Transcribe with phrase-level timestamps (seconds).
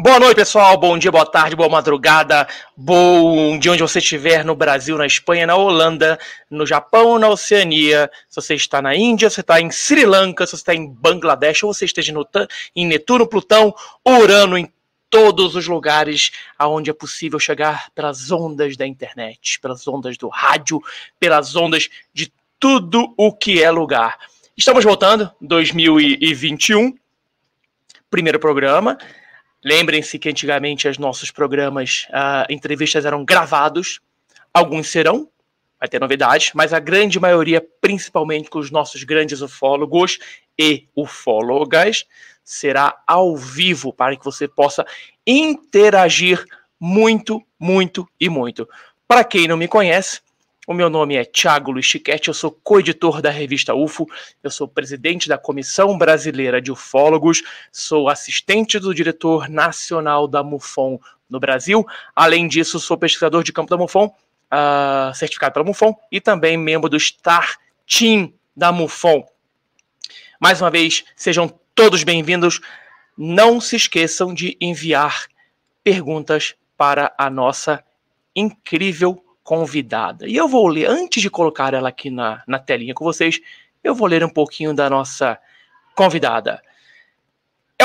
[0.00, 0.76] Boa noite, pessoal.
[0.76, 2.46] Bom dia, boa tarde, boa madrugada.
[2.76, 6.16] Bom de onde você estiver, no Brasil, na Espanha, na Holanda,
[6.48, 8.08] no Japão, na Oceania.
[8.28, 10.88] Se você está na Índia, se você está em Sri Lanka, se você está em
[10.88, 12.24] Bangladesh, ou você esteja no,
[12.76, 13.74] em Netuno, Plutão,
[14.06, 14.72] Urano, em
[15.10, 20.80] todos os lugares aonde é possível chegar pelas ondas da internet, pelas ondas do rádio,
[21.18, 24.16] pelas ondas de tudo o que é lugar.
[24.56, 26.94] Estamos voltando, 2021,
[28.08, 28.96] primeiro programa.
[29.64, 34.00] Lembrem-se que antigamente os nossos programas, uh, entrevistas eram gravados,
[34.54, 35.28] alguns serão,
[35.78, 40.18] vai ter novidades, mas a grande maioria, principalmente com os nossos grandes ufólogos
[40.58, 42.04] e ufólogas,
[42.44, 44.86] será ao vivo para que você possa
[45.26, 46.44] interagir
[46.80, 48.68] muito, muito e muito.
[49.06, 50.20] Para quem não me conhece,
[50.68, 54.06] o meu nome é Thiago Luiz Chiquete, eu sou co-editor da revista UFO,
[54.42, 61.00] eu sou presidente da Comissão Brasileira de Ufólogos, sou assistente do diretor nacional da MUFON
[61.26, 61.86] no Brasil.
[62.14, 66.90] Além disso, sou pesquisador de campo da MUFON, uh, certificado pela MUFON, e também membro
[66.90, 69.24] do Star Team da MUFON.
[70.38, 72.60] Mais uma vez, sejam todos bem-vindos.
[73.16, 75.28] Não se esqueçam de enviar
[75.82, 77.82] perguntas para a nossa
[78.36, 80.28] incrível convidada.
[80.28, 83.40] E eu vou ler, antes de colocar ela aqui na, na telinha com vocês,
[83.82, 85.38] eu vou ler um pouquinho da nossa
[85.94, 86.60] convidada.
[87.78, 87.84] É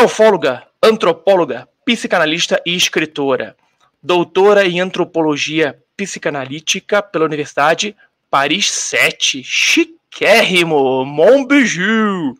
[0.83, 3.55] antropóloga, psicanalista e escritora.
[4.03, 7.95] Doutora em antropologia psicanalítica pela Universidade
[8.30, 9.42] Paris 7.
[9.42, 11.05] Chiquérrimo!
[11.05, 12.38] Mon bijou!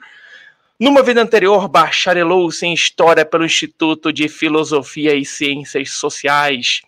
[0.78, 6.82] Numa vida anterior, bacharelou-se em História pelo Instituto de Filosofia e Ciências Sociais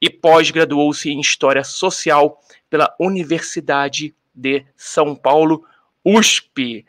[0.00, 5.64] e pós-graduou-se em História Social pela Universidade de São Paulo,
[6.04, 6.86] USP.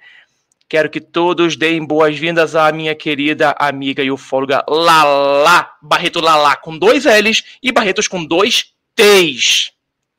[0.70, 6.78] Quero que todos deem boas-vindas à minha querida amiga e ufóloga Lala Barreto Lala, com
[6.78, 9.74] dois L's e Barretos com dois T's.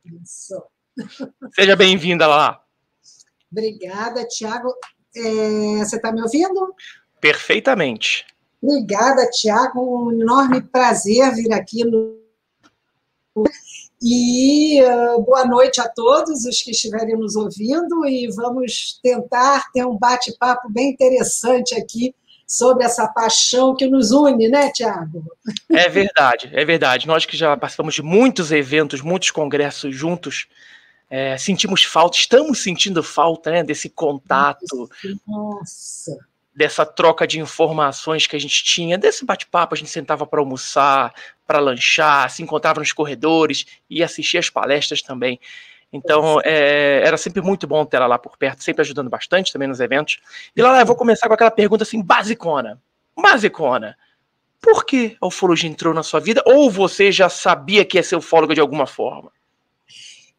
[0.05, 0.63] Isso.
[1.55, 2.61] Seja bem-vinda, Lala.
[3.51, 4.75] Obrigada, Tiago.
[5.17, 6.75] É, você está me ouvindo?
[7.19, 8.27] Perfeitamente.
[8.63, 10.07] Obrigada, Tiago.
[10.07, 12.22] Um enorme prazer vir aqui no
[14.00, 19.87] e uh, boa noite a todos os que estiverem nos ouvindo e vamos tentar ter
[19.87, 22.15] um bate-papo bem interessante aqui
[22.47, 25.25] sobre essa paixão que nos une, né, Tiago?
[25.70, 27.06] É verdade, é verdade.
[27.06, 30.49] Nós que já participamos de muitos eventos, muitos congressos juntos,
[31.09, 34.91] é, sentimos falta, estamos sentindo falta né, desse contato.
[35.26, 40.41] Nossa dessa troca de informações que a gente tinha, desse bate-papo, a gente sentava para
[40.41, 41.13] almoçar,
[41.47, 45.41] para lanchar, se encontrava nos corredores e assistia as palestras também.
[45.93, 49.69] Então, é, era sempre muito bom ter ela lá por perto, sempre ajudando bastante também
[49.69, 50.21] nos eventos.
[50.57, 52.81] E lá, eu vou começar com aquela pergunta assim, basicona.
[53.17, 53.97] Basicona.
[54.61, 56.43] Por que a ufologia entrou na sua vida?
[56.47, 59.31] Ou você já sabia que ia ser ufóloga de alguma forma?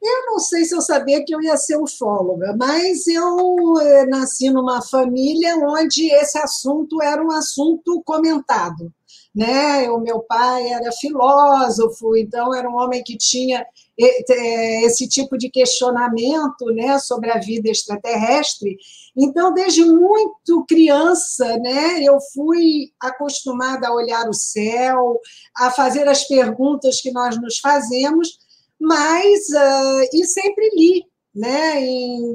[0.03, 4.49] Eu não sei se eu sabia que eu ia ser ufóloga, mas eu eh, nasci
[4.49, 8.91] numa família onde esse assunto era um assunto comentado.
[9.33, 9.89] Né?
[9.89, 13.65] O meu pai era filósofo, então era um homem que tinha
[13.97, 18.77] eh, esse tipo de questionamento né, sobre a vida extraterrestre.
[19.15, 25.17] Então, desde muito criança, né, eu fui acostumada a olhar o céu,
[25.55, 28.42] a fazer as perguntas que nós nos fazemos,
[28.83, 31.81] mas uh, e sempre li, né?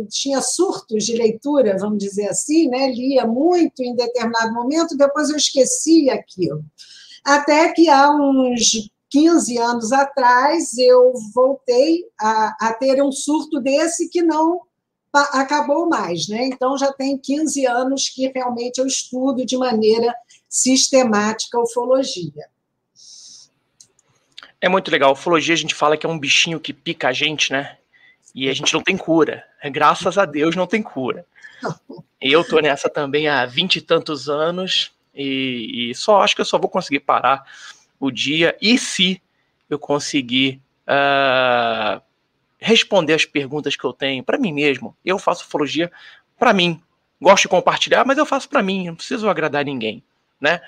[0.09, 2.91] Tinha surtos de leitura, vamos dizer assim, né?
[2.91, 6.64] Lia muito em determinado momento, depois eu esquecia aquilo.
[7.22, 14.08] Até que há uns 15 anos atrás eu voltei a, a ter um surto desse
[14.08, 14.62] que não
[15.12, 16.46] acabou mais, né?
[16.46, 20.14] Então já tem 15 anos que realmente eu estudo de maneira
[20.49, 22.46] sistemática ufologia.
[24.60, 25.12] É muito legal.
[25.12, 27.76] Ufologia a gente fala que é um bichinho que pica a gente, né?
[28.34, 29.44] E a gente não tem cura.
[29.64, 31.25] Graças a Deus não tem cura.
[32.20, 36.44] Eu tô nessa também há vinte e tantos anos e, e, só acho que eu
[36.44, 37.44] só vou conseguir parar
[37.99, 39.20] o dia e se
[39.69, 42.00] eu conseguir uh,
[42.58, 44.96] responder as perguntas que eu tenho para mim mesmo.
[45.04, 45.90] Eu faço ufologia
[46.38, 46.81] para mim.
[47.20, 48.87] Gosto de compartilhar, mas eu faço para mim.
[48.87, 50.02] Não preciso agradar ninguém,
[50.40, 50.61] né?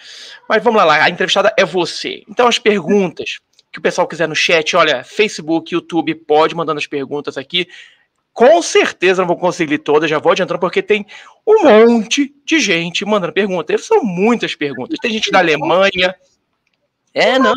[0.48, 2.24] Mas vamos lá, a entrevistada é você.
[2.28, 3.38] Então as perguntas
[3.72, 7.68] que o pessoal quiser no chat, olha, Facebook, YouTube, pode mandando as perguntas aqui.
[8.32, 11.06] Com certeza não vou conseguir todas, já vou adiantando, porque tem
[11.46, 13.84] um monte de gente mandando perguntas.
[13.84, 14.98] São muitas perguntas.
[15.00, 16.14] Tem gente da Alemanha.
[17.12, 17.54] É, não.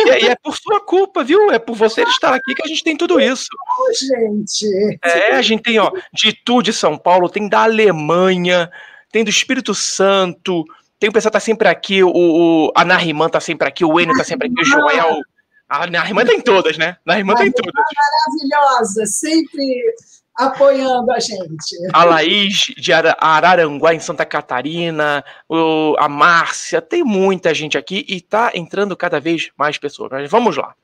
[0.00, 1.50] E é, por sua culpa, viu?
[1.52, 3.48] É por você estar aqui que a gente tem tudo isso.
[3.92, 4.98] Gente.
[5.04, 8.68] É, a gente tem, ó, de Itu de São Paulo, tem da Alemanha,
[9.12, 10.64] tem do Espírito Santo,
[10.98, 14.00] Tem o pessoal que tá sempre aqui, o, o a Nariman tá sempre aqui, o
[14.00, 15.20] Enio tá sempre aqui, o Joel.
[15.68, 16.96] A Nariman tá em todas, né?
[17.04, 17.72] Nariman tá em todas.
[17.74, 19.94] Maravilhosa, sempre
[20.36, 21.76] apoiando a gente.
[21.92, 28.20] A Laís de Araranguá, em Santa Catarina, o, a Márcia, tem muita gente aqui e
[28.20, 30.10] tá entrando cada vez mais pessoas.
[30.12, 30.74] Mas vamos lá.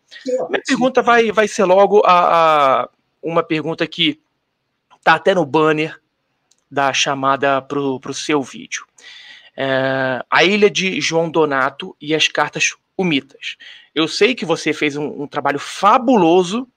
[0.49, 2.89] Minha pergunta vai, vai ser logo a, a
[3.23, 4.21] uma pergunta que
[5.05, 6.01] tá até no banner
[6.71, 8.85] da chamada pro, pro seu vídeo.
[9.57, 13.57] É, a ilha de João Donato e as cartas Umitas.
[13.95, 16.69] Eu sei que você fez um, um trabalho fabuloso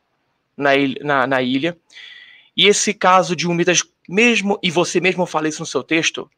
[0.58, 1.78] na ilha, na, na ilha
[2.56, 6.30] e esse caso de Umidas, mesmo, e você mesmo fala isso no seu texto,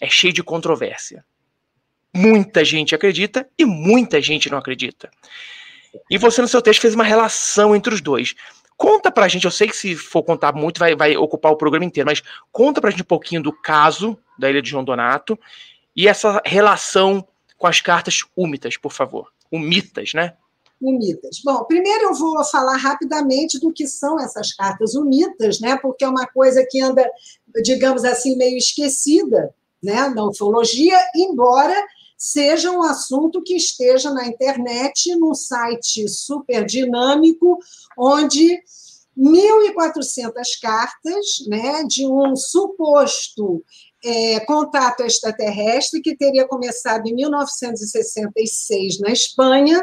[0.00, 1.24] é cheio de controvérsia.
[2.14, 5.10] Muita gente acredita e muita gente não acredita.
[6.10, 8.34] E você no seu texto fez uma relação entre os dois.
[8.76, 11.84] Conta pra gente, eu sei que se for contar muito vai, vai ocupar o programa
[11.84, 15.38] inteiro, mas conta pra gente um pouquinho do caso da Ilha de João Donato
[15.96, 17.26] e essa relação
[17.56, 19.32] com as cartas úmitas, por favor.
[19.50, 20.34] Umitas, né?
[20.80, 21.40] Umitas.
[21.42, 25.78] Bom, primeiro eu vou falar rapidamente do que são essas cartas umitas, né?
[25.78, 27.08] Porque é uma coisa que anda,
[27.62, 31.74] digamos assim, meio esquecida, né, na ufologia, embora
[32.16, 37.58] seja um assunto que esteja na internet, num site super dinâmico,
[37.96, 38.58] onde
[39.18, 43.64] 1.400 cartas né, de um suposto
[44.04, 49.82] é, contato extraterrestre que teria começado em 1966 na Espanha.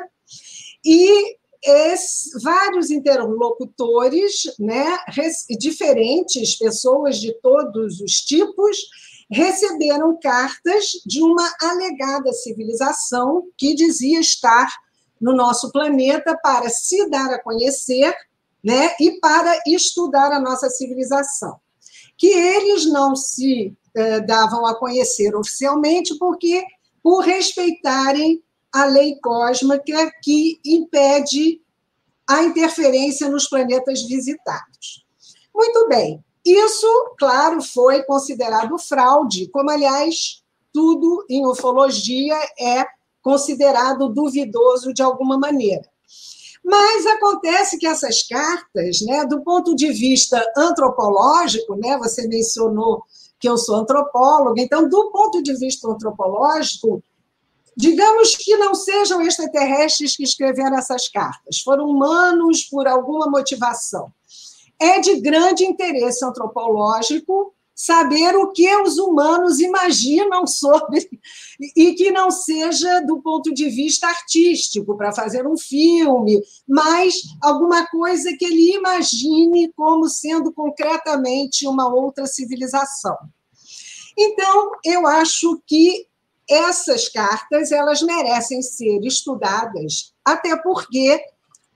[0.86, 1.36] E
[1.66, 4.98] esse, vários interlocutores, né,
[5.60, 8.78] diferentes, pessoas de todos os tipos,
[9.32, 14.70] receberam cartas de uma alegada civilização que dizia estar
[15.20, 18.14] no nosso planeta para se dar a conhecer
[18.64, 21.60] né, e para estudar a nossa civilização.
[22.18, 26.64] Que eles não se eh, davam a conhecer oficialmente porque,
[27.02, 31.62] por respeitarem a lei cósmica que impede
[32.28, 35.06] a interferência nos planetas visitados.
[35.54, 36.88] Muito bem, isso,
[37.18, 40.44] claro, foi considerado fraude, como, aliás,
[40.74, 42.86] tudo em ufologia é
[43.22, 45.88] considerado duvidoso de alguma maneira.
[46.64, 53.04] Mas acontece que essas cartas, né, do ponto de vista antropológico, né, você mencionou
[53.40, 57.04] que eu sou antropóloga, então, do ponto de vista antropológico,
[57.76, 64.12] Digamos que não sejam extraterrestres que escreveram essas cartas, foram humanos por alguma motivação.
[64.80, 71.10] É de grande interesse antropológico saber o que os humanos imaginam sobre
[71.76, 77.88] e que não seja do ponto de vista artístico para fazer um filme, mas alguma
[77.88, 83.18] coisa que ele imagine como sendo concretamente uma outra civilização.
[84.18, 86.08] Então, eu acho que
[86.48, 91.20] essas cartas elas merecem ser estudadas, até porque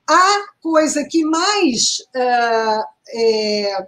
[0.07, 2.83] a coisa que mais uh,
[3.13, 3.87] é,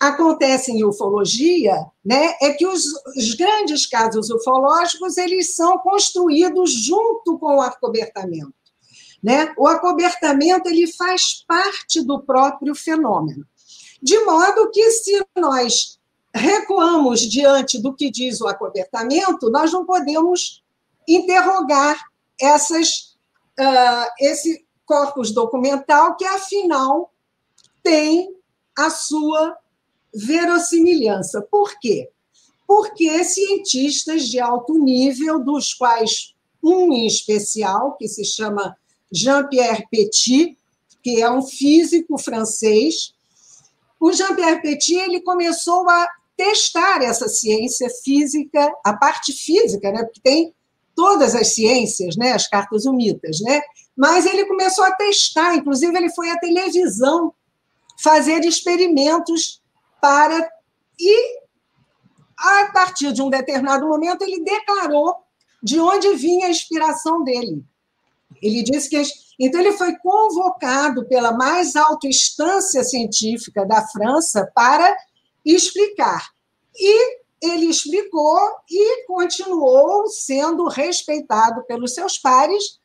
[0.00, 2.82] acontece em ufologia né, é que os,
[3.14, 8.54] os, grandes casos ufológicos eles são construídos junto com o acobertamento.
[9.22, 9.52] Né?
[9.58, 13.46] O acobertamento ele faz parte do próprio fenômeno.
[14.02, 16.00] De modo que, se nós
[16.34, 20.62] recuamos diante do que diz o acobertamento, nós não podemos
[21.06, 22.02] interrogar
[22.40, 23.18] essas,
[23.58, 27.12] uh, esse corpus documental que, afinal,
[27.82, 28.34] tem
[28.78, 29.58] a sua
[30.14, 31.42] verossimilhança.
[31.42, 32.08] Por quê?
[32.66, 38.76] Porque cientistas de alto nível, dos quais um em especial, que se chama
[39.10, 40.56] Jean-Pierre Petit,
[41.02, 43.14] que é um físico francês,
[43.98, 50.04] o Jean-Pierre Petit ele começou a testar essa ciência física, a parte física, né?
[50.04, 50.54] Porque tem
[50.94, 52.32] todas as ciências, né?
[52.32, 53.60] As cartas umitas, né?
[53.96, 57.34] Mas ele começou a testar, inclusive ele foi à televisão
[58.02, 59.59] fazer experimentos
[60.00, 60.50] para
[60.98, 61.40] e
[62.36, 65.16] a partir de um determinado momento ele declarou
[65.62, 67.62] de onde vinha a inspiração dele.
[68.42, 69.02] Ele disse que
[69.38, 74.94] então ele foi convocado pela mais alta instância científica da França para
[75.44, 76.28] explicar.
[76.76, 78.38] E ele explicou
[78.70, 82.78] e continuou sendo respeitado pelos seus pares,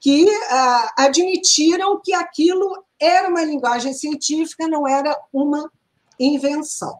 [0.00, 5.70] que ah, admitiram que aquilo era uma linguagem científica, não era uma
[6.18, 6.96] invenção.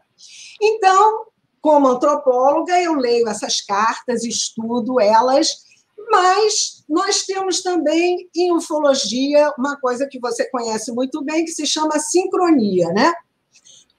[0.61, 1.25] Então,
[1.61, 5.65] como antropóloga, eu leio essas cartas, estudo elas,
[6.09, 11.65] mas nós temos também em ufologia uma coisa que você conhece muito bem, que se
[11.65, 13.13] chama sincronia, né?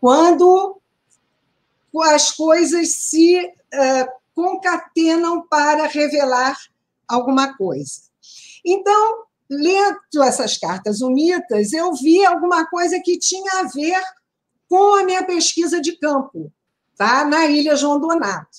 [0.01, 0.81] Quando
[2.05, 6.57] as coisas se uh, concatenam para revelar
[7.09, 8.03] alguma coisa.
[8.65, 14.01] Então, lendo essas cartas unitas, eu vi alguma coisa que tinha a ver
[14.69, 16.53] com a minha pesquisa de campo,
[16.97, 17.25] tá?
[17.25, 18.59] na Ilha João Donato.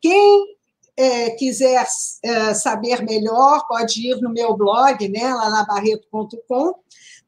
[0.00, 0.56] Quem
[0.96, 1.86] é, quiser
[2.22, 6.74] é, saber melhor, pode ir no meu blog, né, lá na barreto.com,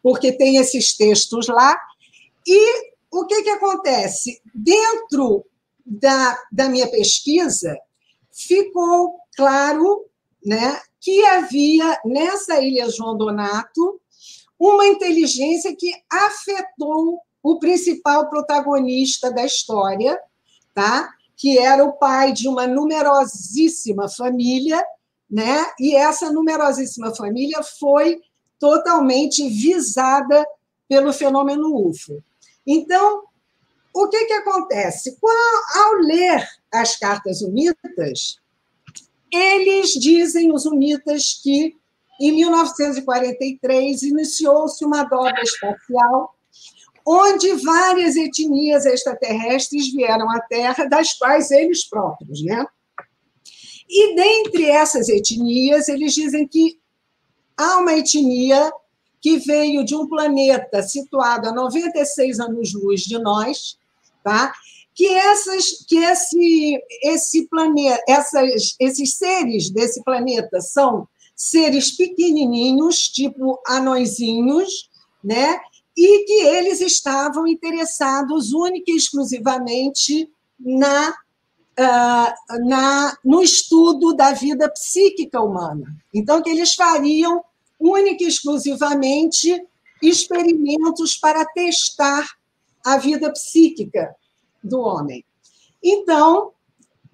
[0.03, 1.79] porque tem esses textos lá.
[2.47, 4.41] E o que, que acontece?
[4.55, 5.45] Dentro
[5.85, 7.77] da, da minha pesquisa,
[8.33, 10.05] ficou claro
[10.45, 14.01] né, que havia nessa Ilha João Donato
[14.59, 20.19] uma inteligência que afetou o principal protagonista da história,
[20.75, 21.15] tá?
[21.37, 24.85] que era o pai de uma numerosíssima família,
[25.31, 25.65] né?
[25.79, 28.21] e essa numerosíssima família foi
[28.59, 30.45] totalmente visada
[30.89, 32.21] pelo fenômeno UFO.
[32.67, 33.23] Então,
[33.95, 35.17] o que, que acontece?
[35.77, 38.41] Ao ler as cartas unitas,
[39.33, 41.77] eles dizem, os unitas, que
[42.21, 46.36] em 1943 iniciou-se uma dobra espacial
[47.07, 52.67] onde várias etnias extraterrestres vieram à Terra, das quais eles próprios, né?
[53.89, 56.79] E dentre essas etnias, eles dizem que
[57.57, 58.73] há uma etnia
[59.21, 63.79] que veio de um planeta situado a 96 anos-luz de nós,
[64.25, 64.53] tá?
[64.97, 73.61] que, essas, que esse, esse planeta, essas, esses seres desse planeta são seres pequenininhos, tipo
[73.67, 74.91] anõezinhos,
[75.23, 75.61] né?
[75.97, 84.69] E que eles estavam interessados única e exclusivamente na, uh, na, no estudo da vida
[84.69, 85.87] psíquica humana.
[86.13, 87.43] Então, que eles fariam
[87.81, 89.65] única e exclusivamente
[90.03, 92.27] experimentos para testar
[92.85, 94.15] a vida psíquica
[94.63, 95.25] do homem.
[95.83, 96.53] Então,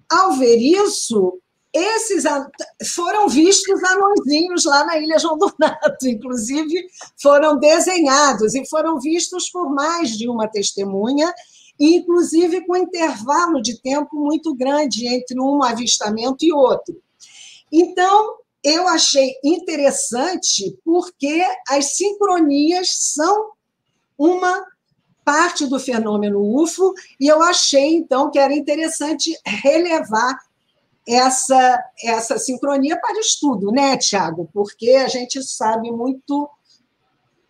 [0.09, 1.39] ao ver isso,
[1.73, 2.23] esses
[2.93, 6.87] foram vistos anõezinhos lá na Ilha João Donato, inclusive
[7.19, 11.33] foram desenhados e foram vistos por mais de uma testemunha,
[11.79, 16.95] inclusive com intervalo de tempo muito grande entre um avistamento e outro.
[17.71, 23.51] Então, eu achei interessante porque as sincronias são
[24.17, 24.63] uma
[25.25, 30.37] parte do fenômeno UFO, e eu achei, então, que era interessante relevar
[31.07, 34.49] essa, essa sincronia para estudo, né, Tiago?
[34.53, 36.49] Porque a gente sabe muito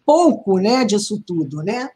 [0.06, 1.90] pouco né, disso tudo, né?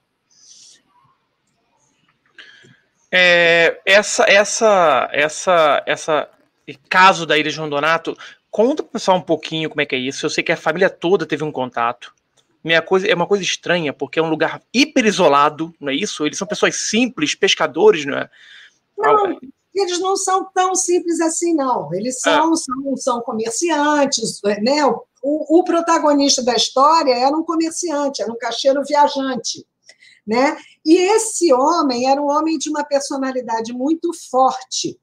[3.12, 6.30] É, essa, essa, essa, essa
[6.90, 8.18] caso da Ilha João Donato,
[8.52, 10.26] conta para o pessoal um pouquinho como é que é isso.
[10.26, 12.14] Eu sei que a família toda teve um contato.
[12.64, 16.26] Minha coisa é uma coisa estranha, porque é um lugar hiper isolado, não é isso?
[16.26, 18.30] Eles são pessoas simples, pescadores, não é?
[18.98, 19.40] Não,
[19.80, 21.94] eles não são tão simples assim, não.
[21.94, 22.56] Eles são, é.
[22.56, 24.86] são, são comerciantes, né?
[25.24, 29.66] O, o, protagonista da história era um comerciante, era um caixeiro viajante,
[30.26, 30.58] né?
[30.86, 35.00] E esse homem era um homem de uma personalidade muito forte.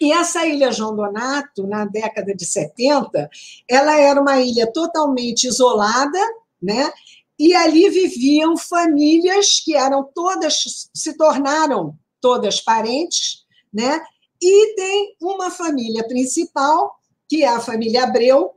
[0.00, 3.28] E essa ilha João Donato, na década de 70,
[3.68, 6.18] ela era uma ilha totalmente isolada,
[6.60, 6.92] né?
[7.38, 14.00] E ali viviam famílias que eram todas, se tornaram todas parentes, né?
[14.40, 16.98] E tem uma família principal,
[17.28, 18.52] que é a família Abreu,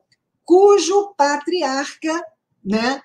[0.45, 2.23] cujo patriarca,
[2.63, 3.01] né?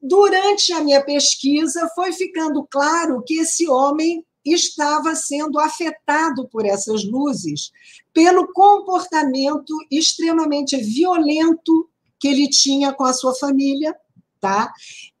[0.00, 7.04] Durante a minha pesquisa, foi ficando claro que esse homem estava sendo afetado por essas
[7.04, 7.72] luzes,
[8.12, 13.96] pelo comportamento extremamente violento que ele tinha com a sua família,
[14.40, 14.70] tá?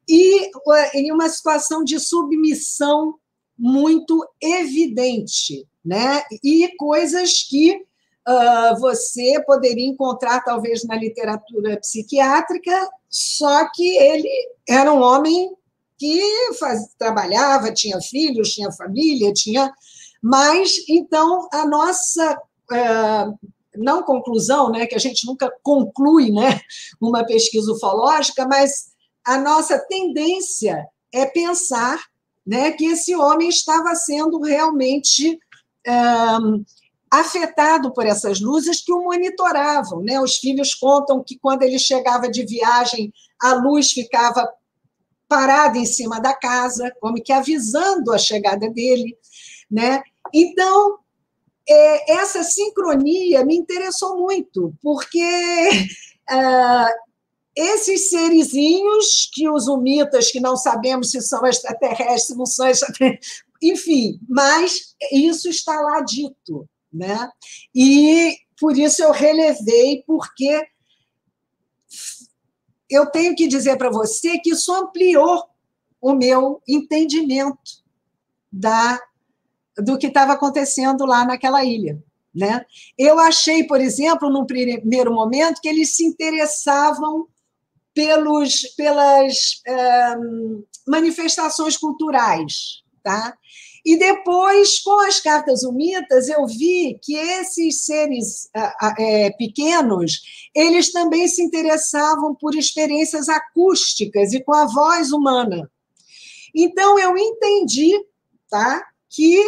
[0.06, 0.50] E
[0.94, 3.18] em uma situação de submissão
[3.56, 6.22] muito evidente, né?
[6.42, 14.30] E coisas que uh, você poderia encontrar talvez na literatura psiquiátrica, só que ele
[14.68, 15.52] era um homem
[15.98, 19.72] que faz, trabalhava, tinha filhos, tinha família, tinha.
[20.22, 22.38] Mas então a nossa
[22.72, 23.38] uh,
[23.76, 26.60] não conclusão, né, que a gente nunca conclui, né,
[27.00, 28.92] uma pesquisa ufológica, mas
[29.24, 31.98] a nossa tendência é pensar
[32.46, 35.38] né, que esse homem estava sendo realmente
[37.10, 40.00] afetado por essas luzes que o monitoravam.
[40.00, 40.20] Né?
[40.20, 44.48] Os filhos contam que quando ele chegava de viagem, a luz ficava
[45.28, 49.16] parada em cima da casa, como que avisando a chegada dele.
[49.70, 50.02] Né?
[50.32, 50.98] Então,
[51.68, 55.88] é, essa sincronia me interessou muito, porque
[56.30, 57.04] uh,
[57.56, 64.18] esses serizinhos que os humitas, que não sabemos se são extraterrestres, não são extraterrestres, enfim,
[64.28, 67.28] mas isso está lá dito, né?
[67.74, 70.66] E por isso eu relevei, porque
[72.88, 75.44] eu tenho que dizer para você que isso ampliou
[76.00, 77.82] o meu entendimento
[78.52, 79.00] da
[79.76, 82.00] do que estava acontecendo lá naquela ilha.
[82.32, 82.64] Né?
[82.96, 87.26] Eu achei, por exemplo, num primeiro momento, que eles se interessavam
[87.92, 90.14] pelos, pelas é,
[90.86, 92.83] manifestações culturais.
[93.04, 93.36] Tá?
[93.84, 98.48] E depois, com as cartas humitas, eu vi que esses seres
[98.98, 100.22] é, pequenos,
[100.54, 105.70] eles também se interessavam por experiências acústicas e com a voz humana.
[106.54, 107.92] Então, eu entendi
[108.48, 109.38] tá, que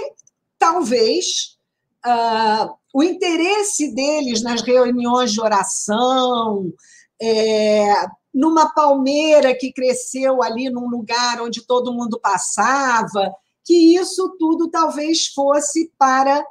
[0.58, 1.56] talvez
[2.04, 6.70] uh, o interesse deles nas reuniões de oração,
[7.20, 13.34] é, numa palmeira que cresceu ali num lugar onde todo mundo passava,
[13.66, 16.42] que isso tudo talvez fosse para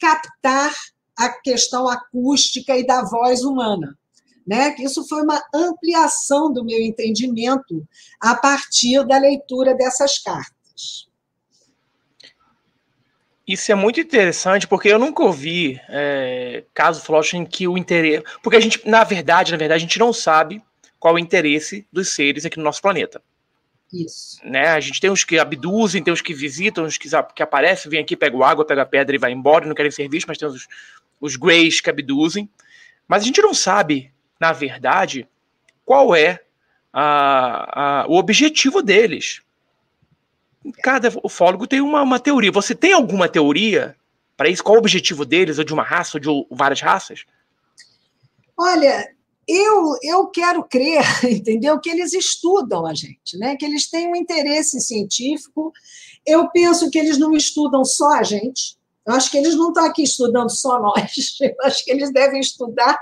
[0.00, 0.72] captar
[1.18, 3.98] a questão acústica e da voz humana.
[4.46, 4.76] Né?
[4.78, 7.84] Isso foi uma ampliação do meu entendimento
[8.20, 11.08] a partir da leitura dessas cartas.
[13.46, 18.24] Isso é muito interessante, porque eu nunca ouvi é, caso Flosch em que o interesse.
[18.42, 20.62] Porque a gente, na verdade, na verdade, a gente não sabe
[20.98, 23.22] qual é o interesse dos seres aqui no nosso planeta.
[23.92, 24.40] Isso.
[24.44, 24.68] Né?
[24.68, 28.00] A gente tem os que abduzem, tem os que visitam, os que, que aparecem, vêm
[28.00, 30.66] aqui, pegam água, pegam pedra e vai embora, não querem ser vistos, mas tem os,
[31.20, 32.48] os greys que abduzem.
[33.06, 35.28] Mas a gente não sabe, na verdade,
[35.84, 36.40] qual é
[36.92, 39.42] a, a, o objetivo deles
[40.82, 42.52] cada ufólogo tem uma, uma teoria.
[42.52, 43.96] Você tem alguma teoria
[44.36, 44.62] para isso?
[44.62, 47.24] Qual o objetivo deles, ou de uma raça, ou de várias raças?
[48.56, 49.08] Olha,
[49.46, 51.78] eu, eu quero crer, entendeu?
[51.78, 53.56] Que eles estudam a gente, né?
[53.56, 55.72] que eles têm um interesse científico.
[56.26, 58.76] Eu penso que eles não estudam só a gente.
[59.06, 61.36] Eu acho que eles não estão aqui estudando só nós.
[61.40, 62.98] Eu acho que eles devem estudar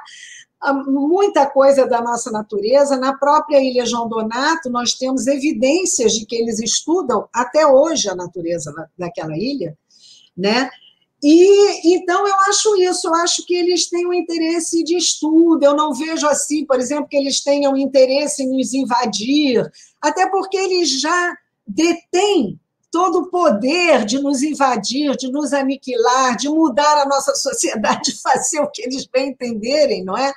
[0.87, 2.97] muita coisa da nossa natureza.
[2.97, 8.15] Na própria Ilha João Donato, nós temos evidências de que eles estudam até hoje a
[8.15, 9.77] natureza daquela ilha,
[10.37, 10.71] né?
[11.27, 15.65] E então eu acho isso, eu acho que eles têm um interesse de estudo.
[15.65, 19.67] Eu não vejo assim, por exemplo, que eles tenham interesse em nos invadir,
[20.03, 21.35] até porque eles já
[21.67, 22.61] detêm
[22.93, 28.61] todo o poder de nos invadir, de nos aniquilar, de mudar a nossa sociedade, fazer
[28.61, 30.31] o que eles bem entenderem, não é?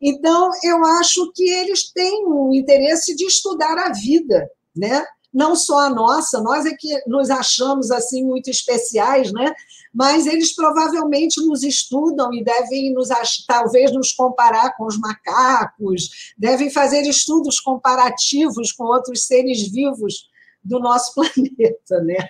[0.00, 5.06] Então, eu acho que eles têm um interesse de estudar a vida, né?
[5.32, 9.54] Não só a nossa, nós é que nos achamos assim muito especiais, né?
[9.94, 13.08] Mas eles provavelmente nos estudam e devem nos
[13.46, 20.28] talvez nos comparar com os macacos, devem fazer estudos comparativos com outros seres vivos
[20.64, 22.28] do nosso planeta, né?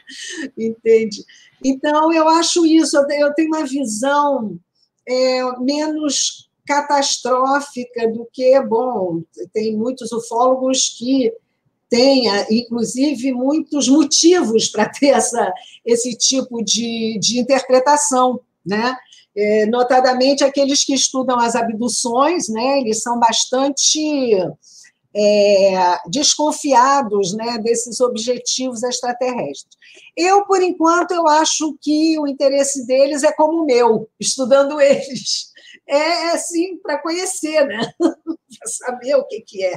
[0.57, 1.25] Entende?
[1.65, 4.59] Então, eu acho isso, eu tenho uma visão
[5.09, 11.33] é, menos catastrófica do que, bom, tem muitos ufólogos que
[11.93, 15.53] têm, inclusive, muitos motivos para ter essa,
[15.85, 18.97] esse tipo de, de interpretação, né?
[19.37, 22.81] É, notadamente aqueles que estudam as abduções, né?
[22.81, 24.01] Eles são bastante
[25.15, 29.77] é, desconfiados né, desses objetivos extraterrestres.
[30.17, 35.52] Eu, por enquanto, eu acho que o interesse deles é como o meu, estudando eles.
[35.93, 37.81] É, é assim para conhecer, né?
[38.01, 39.75] para saber o que, que é.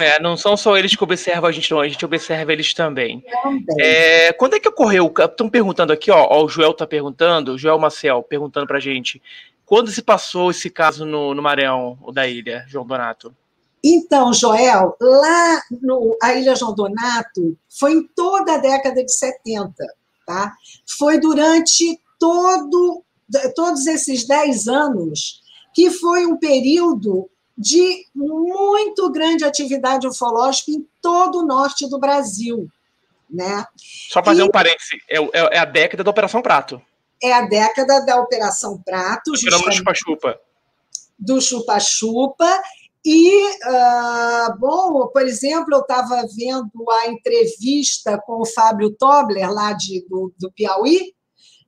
[0.00, 0.20] é.
[0.20, 3.24] Não são só eles que observam a gente, não, a gente observa eles também.
[3.42, 3.64] também.
[3.80, 5.12] É, quando é que ocorreu?
[5.18, 8.80] Estão perguntando aqui, ó, ó o Joel está perguntando, o Joel Marcel perguntando para a
[8.80, 9.20] gente.
[9.66, 13.34] Quando se passou esse caso no, no Maranhão, o da ilha, João Donato?
[13.84, 19.74] Então, Joel, lá no a Ilha João Donato foi em toda a década de 70,
[20.24, 20.52] tá?
[20.98, 23.02] Foi durante todo,
[23.54, 25.42] todos esses 10 anos
[25.74, 32.68] que foi um período de muito grande atividade ufológica em todo o norte do Brasil.
[33.30, 33.64] Né?
[34.10, 36.80] Só fazer e, um parêntese, é, é, é, a década da Operação Prato.
[37.22, 39.32] É a década da Operação Prato.
[39.32, 40.40] Do chupa-chupa.
[41.18, 42.62] Do chupa-chupa,
[43.04, 49.72] e, uh, bom, por exemplo, eu estava vendo a entrevista com o Fábio Tobler, lá
[49.72, 51.12] de, do, do Piauí,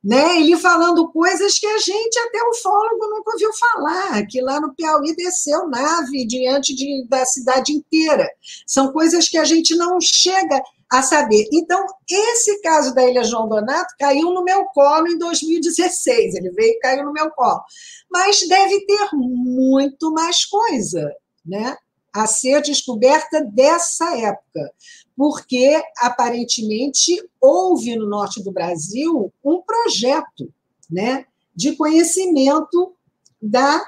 [0.04, 0.38] né?
[0.38, 4.74] ele falando coisas que a gente, até o fólogo, nunca ouviu falar, que lá no
[4.74, 8.28] Piauí desceu nave diante de, da cidade inteira.
[8.66, 10.62] São coisas que a gente não chega
[10.92, 11.48] a saber.
[11.50, 16.74] Então, esse caso da Ilha João Donato caiu no meu colo em 2016, ele veio
[16.74, 17.62] e caiu no meu colo.
[18.10, 21.10] Mas deve ter muito mais coisa
[21.44, 21.76] né,
[22.14, 24.70] a ser descoberta dessa época,
[25.16, 30.52] porque aparentemente houve no norte do Brasil um projeto,
[30.90, 32.94] né, de conhecimento
[33.40, 33.82] da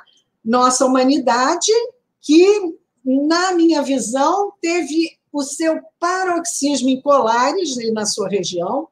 [0.45, 1.73] nossa humanidade,
[2.21, 8.89] que, na minha visão, teve o seu paroxismo em Colares, na sua região,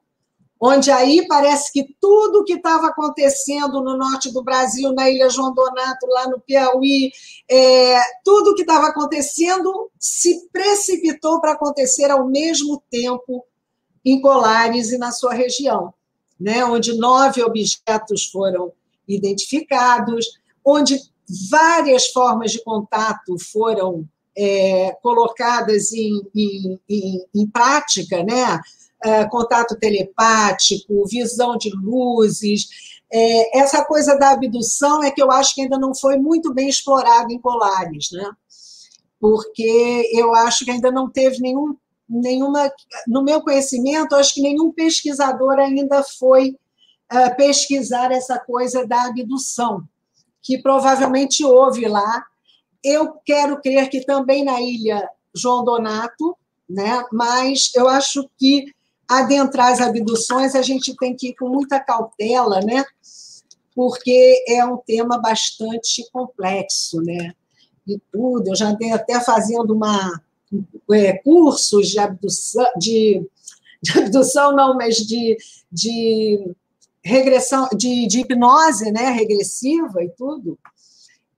[0.59, 5.53] onde aí parece que tudo que estava acontecendo no norte do Brasil, na Ilha João
[5.53, 7.11] Donato, lá no Piauí,
[7.49, 13.45] é, tudo que estava acontecendo se precipitou para acontecer ao mesmo tempo
[14.03, 15.93] em Colares e na sua região,
[16.39, 16.63] né?
[16.63, 18.71] onde nove objetos foram
[19.07, 20.25] identificados,
[20.63, 20.99] onde
[21.49, 28.59] várias formas de contato foram é, colocadas em, em, em, em prática, né?
[29.03, 32.67] É, contato telepático, visão de luzes.
[33.11, 36.67] É, essa coisa da abdução é que eu acho que ainda não foi muito bem
[36.67, 38.29] explorado em Polaris, né?
[39.19, 41.75] porque eu acho que ainda não teve nenhum,
[42.07, 42.71] nenhuma,
[43.07, 46.55] no meu conhecimento, acho que nenhum pesquisador ainda foi
[47.11, 49.83] uh, pesquisar essa coisa da abdução,
[50.43, 52.23] que provavelmente houve lá.
[52.83, 56.37] Eu quero crer que também na ilha João Donato,
[56.69, 57.03] né?
[57.11, 58.65] mas eu acho que
[59.07, 62.83] adentrar as abduções, a gente tem que ir com muita cautela, né?
[63.75, 67.33] Porque é um tema bastante complexo, né?
[67.87, 68.49] E tudo.
[68.49, 70.21] Eu já andei até fazendo uma,
[70.91, 73.27] é, cursos de abdução, de,
[73.81, 75.37] de, abdução, não, mas de,
[75.71, 76.55] de
[77.03, 79.09] regressão, de, de hipnose né?
[79.11, 80.57] regressiva e tudo.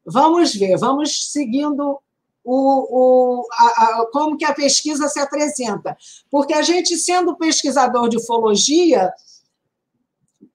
[0.06, 2.00] Vamos ver, vamos seguindo
[2.50, 5.98] o, o, a, a, como que a pesquisa se apresenta.
[6.32, 9.12] Porque a gente, sendo pesquisador de ufologia,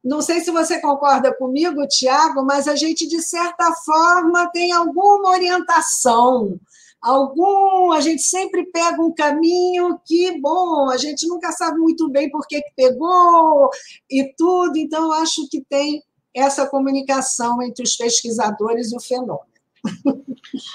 [0.03, 5.29] não sei se você concorda comigo, Tiago, mas a gente, de certa forma, tem alguma
[5.33, 6.59] orientação,
[6.99, 7.93] algum.
[7.93, 12.47] A gente sempre pega um caminho que, bom, a gente nunca sabe muito bem por
[12.47, 13.69] que, que pegou
[14.11, 16.03] e tudo, então acho que tem
[16.35, 19.52] essa comunicação entre os pesquisadores e o fenômeno.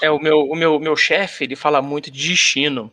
[0.02, 2.92] É, o meu, o meu, meu chefe, ele fala muito de destino.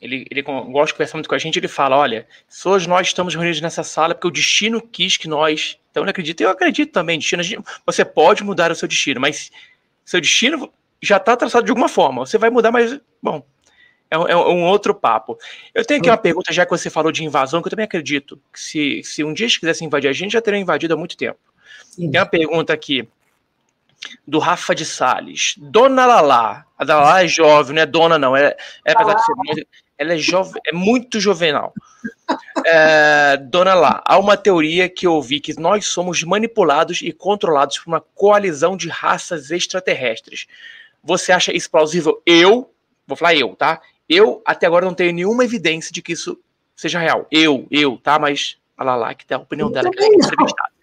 [0.00, 2.26] Ele, ele gosta de conversar muito com a gente, ele fala, olha,
[2.64, 5.78] hoje nós estamos reunidos nessa sala porque o destino quis que nós...
[5.90, 7.42] Então ele acredita, eu acredito também, destino,
[7.84, 9.50] você pode mudar o seu destino, mas
[10.04, 13.44] seu destino já está traçado de alguma forma, você vai mudar, mas, bom,
[14.10, 15.36] é, é um outro papo.
[15.74, 18.40] Eu tenho aqui uma pergunta, já que você falou de invasão, que eu também acredito
[18.52, 21.16] que se, se um dia eles quisessem invadir a gente, já teriam invadido há muito
[21.16, 21.38] tempo.
[21.84, 22.10] Sim.
[22.10, 23.08] Tem uma pergunta aqui
[24.26, 25.54] do Rafa de Sales.
[25.58, 26.64] Dona Lala.
[26.76, 28.36] A Lala é jovem, não é dona, não.
[28.36, 29.66] É, é apesar de ser,
[29.98, 31.74] ela é jovem, é muito jovenal.
[32.64, 37.78] É, dona Lá, há uma teoria que eu ouvi que nós somos manipulados e controlados
[37.78, 40.46] por uma coalizão de raças extraterrestres.
[41.02, 42.22] Você acha isso plausível?
[42.24, 42.70] Eu,
[43.06, 43.80] vou falar eu, tá?
[44.08, 46.38] Eu até agora não tenho nenhuma evidência de que isso
[46.76, 47.26] seja real.
[47.30, 48.18] Eu, eu, tá?
[48.18, 50.77] Mas a Lala que tem a opinião dela que é entrevistada.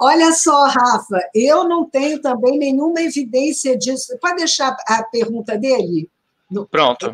[0.00, 4.16] Olha só, Rafa, eu não tenho também nenhuma evidência disso.
[4.18, 6.08] Pode deixar a pergunta dele?
[6.70, 7.12] Pronto.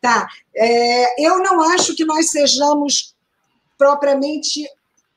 [0.00, 0.26] Tá.
[0.54, 3.14] É, eu não acho que nós sejamos
[3.78, 4.68] propriamente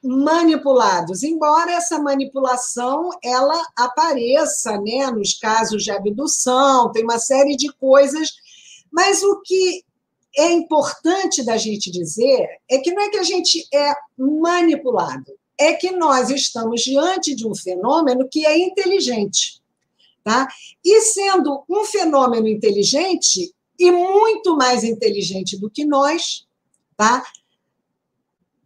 [0.03, 7.73] manipulados, embora essa manipulação ela apareça, né, nos casos de abdução, tem uma série de
[7.73, 8.31] coisas,
[8.91, 9.83] mas o que
[10.37, 15.73] é importante da gente dizer é que não é que a gente é manipulado, é
[15.73, 19.61] que nós estamos diante de um fenômeno que é inteligente.
[20.23, 20.47] Tá?
[20.83, 26.47] E sendo um fenômeno inteligente, e muito mais inteligente do que nós,
[26.97, 27.23] tá?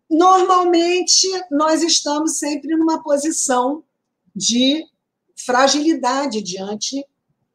[0.09, 3.83] normalmente nós estamos sempre numa posição
[4.35, 4.83] de
[5.45, 7.05] fragilidade diante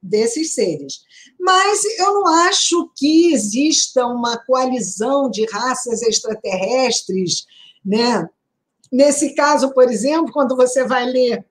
[0.01, 1.03] desses seres.
[1.40, 7.47] Mas eu não acho que exista uma coalizão de raças extraterrestres,
[7.85, 8.29] né?
[8.92, 11.44] Nesse caso, por exemplo, quando você vai ler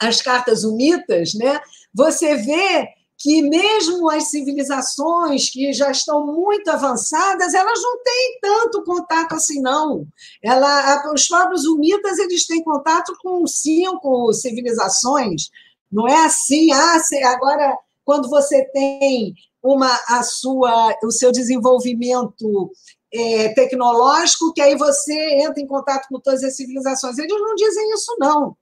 [0.00, 1.60] as cartas unitas, né,
[1.94, 2.88] você vê
[3.18, 9.60] que mesmo as civilizações que já estão muito avançadas, elas não têm tanto contato assim,
[9.60, 10.04] não.
[10.42, 15.50] Ela, os próprios unitas eles têm contato com cinco civilizações.
[15.90, 22.70] Não é assim, ah, agora, quando você tem uma, a sua, o seu desenvolvimento
[23.12, 27.18] é, tecnológico, que aí você entra em contato com todas as civilizações.
[27.18, 28.56] Eles não dizem isso, não.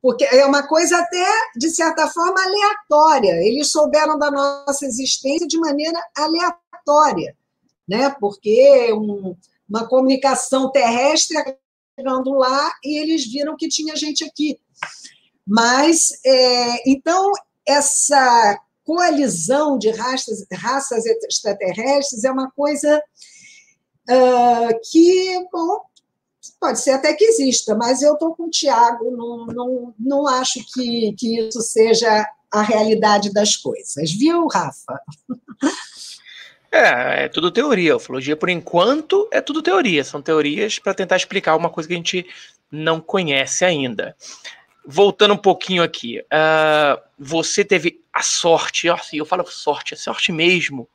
[0.00, 3.42] Porque é uma coisa até, de certa forma, aleatória.
[3.42, 7.36] Eles souberam da nossa existência de maneira aleatória,
[7.88, 8.14] né?
[8.20, 9.34] porque um,
[9.68, 11.36] uma comunicação terrestre
[11.98, 14.60] chegando lá e eles viram que tinha gente aqui.
[15.46, 17.32] Mas, é, então,
[17.66, 23.02] essa coalizão de raças, raças extraterrestres é uma coisa
[24.08, 25.80] uh, que, bom,
[26.60, 30.60] Pode ser até que exista, mas eu estou com o Tiago, não, não, não acho
[30.72, 35.00] que, que isso seja a realidade das coisas, viu, Rafa?
[36.72, 37.96] É, é tudo teoria.
[37.96, 40.04] Ufologia, por enquanto, é tudo teoria.
[40.04, 42.26] São teorias para tentar explicar uma coisa que a gente
[42.70, 44.16] não conhece ainda.
[44.84, 50.88] Voltando um pouquinho aqui, uh, você teve a sorte, eu falo sorte, é sorte mesmo,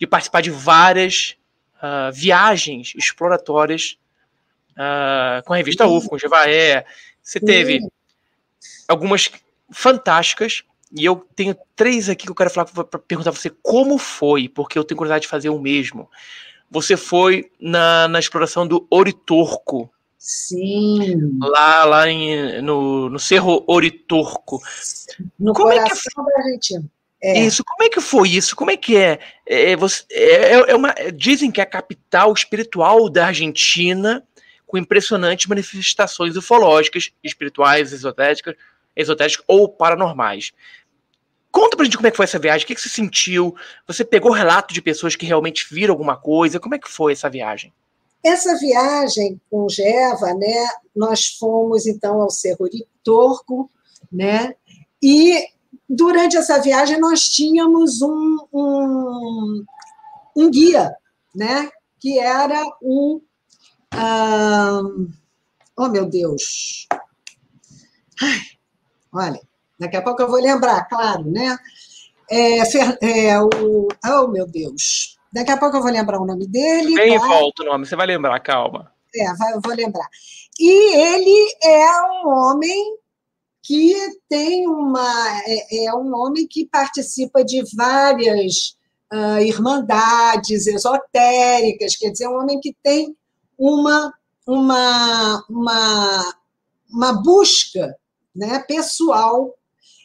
[0.00, 1.36] de participar de várias
[1.76, 3.98] uh, viagens exploratórias
[4.70, 6.86] uh, com a revista UFO, com o Jevaé.
[7.22, 7.80] Você teve
[8.88, 9.30] algumas
[9.70, 13.98] fantásticas, e eu tenho três aqui que eu quero falar para perguntar a você como
[13.98, 16.10] foi, porque eu tenho curiosidade de fazer o mesmo.
[16.70, 19.92] Você foi na, na exploração do Oritorco.
[20.24, 21.36] Sim.
[21.40, 24.60] Lá, lá em, no, no Cerro Oritorco.
[25.36, 26.84] No como coração é que, da Argentina.
[27.20, 27.40] É.
[27.40, 28.54] Isso, como é que foi isso?
[28.54, 29.18] Como é que é?
[29.44, 34.22] é, você, é, é uma, dizem que é a capital espiritual da Argentina,
[34.64, 38.54] com impressionantes manifestações ufológicas, espirituais, esotéricas,
[38.94, 40.52] esotéricas ou paranormais.
[41.50, 43.56] Conta pra gente como é que foi essa viagem, o que, que você sentiu?
[43.88, 46.60] Você pegou relato de pessoas que realmente viram alguma coisa?
[46.60, 47.72] Como é que foi essa viagem?
[48.24, 53.70] Essa viagem com Geva, né, nós fomos então ao Cerro de Torco,
[54.10, 54.54] né,
[55.02, 55.44] e
[55.88, 59.64] durante essa viagem nós tínhamos um, um,
[60.36, 60.94] um guia,
[61.34, 63.20] né, que era o.
[63.94, 65.10] Um,
[65.76, 66.86] oh, meu Deus!
[68.20, 68.40] Ai,
[69.12, 69.40] olha,
[69.82, 71.58] Daqui a pouco eu vou lembrar, claro, né?
[72.30, 72.58] É,
[73.02, 75.18] é, o, oh, meu Deus.
[75.32, 76.94] Daqui a pouco eu vou lembrar o nome dele.
[76.94, 77.24] Vem tá?
[77.24, 78.92] e volta o nome, você vai lembrar, calma.
[79.14, 80.06] É, vai, eu vou lembrar.
[80.58, 82.96] E ele é um homem
[83.62, 83.94] que
[84.28, 85.42] tem uma.
[85.46, 88.76] É, é um homem que participa de várias
[89.12, 93.16] uh, irmandades esotéricas, quer dizer, é um homem que tem
[93.58, 94.12] uma,
[94.46, 96.34] uma, uma,
[96.90, 97.96] uma busca
[98.34, 99.54] né, pessoal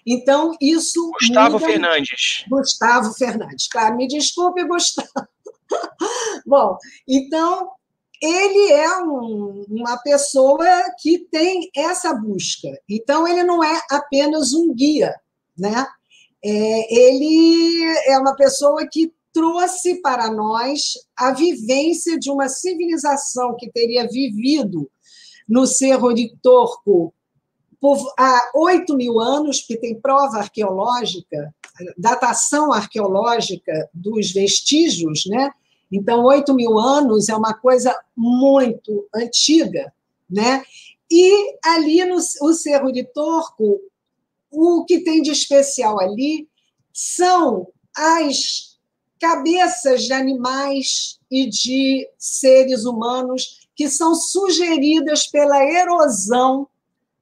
[0.08, 1.12] então, isso.
[1.20, 1.66] Gustavo muda...
[1.66, 2.46] Fernandes.
[2.50, 5.10] Gustavo Fernandes, claro, me desculpe, Gustavo.
[6.48, 7.72] Bom, então,
[8.22, 10.66] ele é um, uma pessoa
[11.00, 12.70] que tem essa busca.
[12.90, 15.14] Então, ele não é apenas um guia,
[15.58, 15.86] né?
[16.42, 23.70] É, ele é uma pessoa que trouxe para nós a vivência de uma civilização que
[23.70, 24.90] teria vivido
[25.48, 27.14] no Cerro de Torco
[27.80, 31.54] por, há 8 mil anos, que tem prova arqueológica,
[31.98, 35.52] datação arqueológica dos vestígios, né?
[35.92, 39.94] Então, 8 mil anos é uma coisa muito antiga,
[40.30, 40.64] né?
[41.10, 43.80] E ali no o Cerro de Torco,
[44.52, 46.48] o que tem de especial ali
[46.92, 48.78] são as
[49.20, 56.68] cabeças de animais e de seres humanos que são sugeridas pela erosão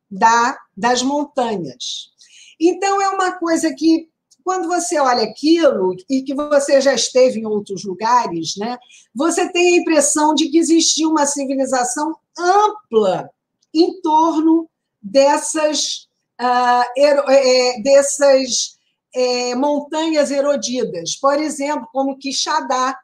[0.10, 2.12] da, das montanhas.
[2.60, 4.10] Então, é uma coisa que,
[4.44, 8.78] quando você olha aquilo, e que você já esteve em outros lugares, né,
[9.14, 13.30] você tem a impressão de que existia uma civilização ampla
[13.74, 14.70] em torno
[15.02, 16.08] dessas,
[16.40, 18.76] uh, é, dessas
[19.14, 21.16] é, montanhas erodidas.
[21.16, 23.00] Por exemplo, como Quixadá.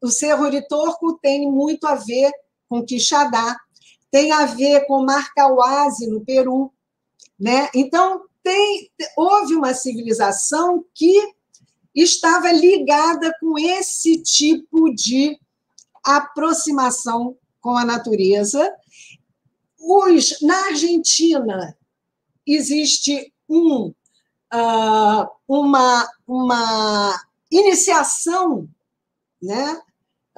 [0.00, 2.30] O Cerro de Torco tem muito a ver
[2.68, 3.56] com Quixadá
[4.16, 6.72] tem a ver com Marcauase, no Peru.
[7.38, 7.68] Né?
[7.74, 11.34] Então, tem, houve uma civilização que
[11.94, 15.38] estava ligada com esse tipo de
[16.02, 18.74] aproximação com a natureza.
[19.78, 21.76] Os, na Argentina,
[22.46, 23.92] existe um,
[24.50, 28.66] uh, uma, uma iniciação
[29.42, 29.78] né,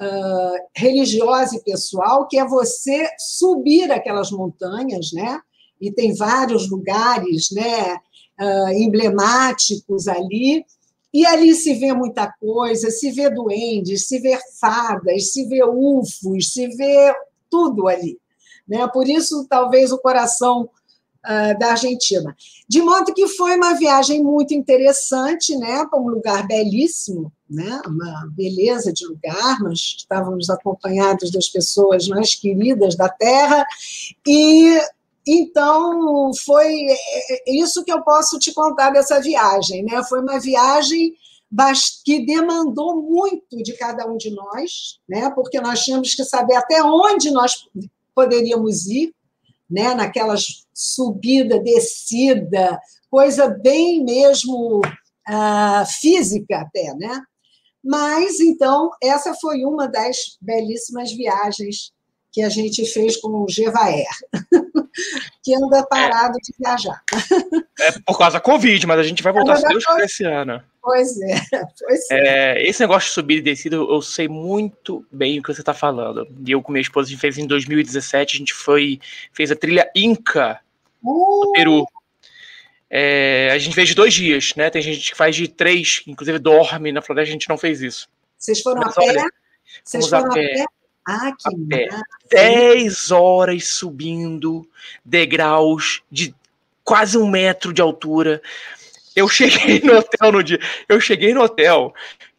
[0.01, 5.39] uh, religiosa e pessoal, que é você subir aquelas montanhas, né?
[5.79, 7.97] E tem vários lugares, né?
[8.39, 10.65] Uh, emblemáticos ali,
[11.13, 16.53] e ali se vê muita coisa, se vê duendes, se vê fadas, se vê ufos,
[16.53, 17.13] se vê
[17.49, 18.17] tudo ali.
[18.67, 18.87] Né?
[18.87, 20.69] Por isso, talvez, o coração
[21.25, 22.35] uh, da Argentina.
[22.67, 25.85] De modo que foi uma viagem muito interessante, né?
[25.89, 27.81] para um lugar belíssimo, né?
[27.85, 29.59] uma beleza de lugar.
[29.61, 33.65] Nós estávamos acompanhados das pessoas mais queridas da Terra
[34.27, 34.79] e
[35.27, 40.03] então foi é, é, isso que eu posso te contar dessa viagem, né?
[40.05, 41.13] Foi uma viagem
[42.03, 45.29] que demandou muito de cada um de nós, né?
[45.31, 47.67] Porque nós tínhamos que saber até onde nós
[48.15, 49.13] poderíamos ir,
[49.69, 49.93] né?
[49.93, 52.79] Naquelas subida, descida,
[53.11, 57.21] coisa bem mesmo uh, física até, né?
[57.83, 61.91] Mas, então, essa foi uma das belíssimas viagens
[62.31, 64.05] que a gente fez com o Gevaer,
[65.43, 66.41] que anda parado é.
[66.41, 67.01] de viajar.
[67.79, 70.61] É por causa da Covid, mas a gente vai voltar, se Deus quiser, esse ano.
[70.81, 71.41] Pois é,
[71.79, 72.57] pois é.
[72.57, 72.69] é.
[72.69, 76.27] Esse negócio de subir e descida, eu sei muito bem o que você está falando.
[76.45, 78.99] E eu com minha esposa, a gente fez em 2017, a gente foi,
[79.33, 80.59] fez a trilha Inca
[81.03, 81.45] uh!
[81.45, 81.85] no Peru.
[82.89, 84.69] É, a gente fez de dois dias, né?
[84.69, 88.09] Tem gente que faz de três, inclusive dorme na floresta, a gente não fez isso.
[88.37, 89.07] Vocês foram Mas, a pé?
[89.09, 89.29] Olha,
[89.83, 90.65] Vocês foram a pé?
[91.05, 91.87] Ah, que pé.
[92.29, 94.67] Dez horas subindo
[95.05, 96.33] degraus de
[96.83, 98.41] quase um metro de altura.
[99.15, 100.59] Eu cheguei no hotel no dia.
[100.87, 101.93] Eu cheguei no hotel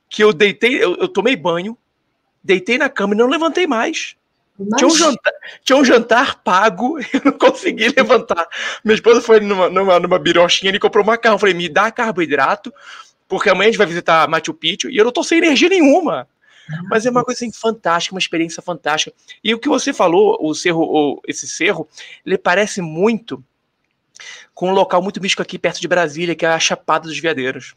[0.08, 1.78] que eu deitei, eu, eu tomei banho,
[2.42, 4.16] deitei na cama e não levantei mais.
[4.76, 5.32] Tinha um, jantar,
[5.64, 8.46] tinha um jantar pago eu não consegui levantar.
[8.84, 11.36] Minha esposa foi numa, numa, numa birochinha e comprou uma carro.
[11.36, 12.72] Eu falei, me dá carboidrato,
[13.26, 16.28] porque amanhã a gente vai visitar Machu Picchu e eu não tô sem energia nenhuma.
[16.88, 19.14] Mas é uma coisa assim, fantástica, uma experiência fantástica.
[19.42, 21.88] E o que você falou, o cerro, o, esse cerro,
[22.24, 23.42] ele parece muito
[24.54, 27.74] com um local muito místico aqui perto de Brasília, que é a Chapada dos Veadeiros.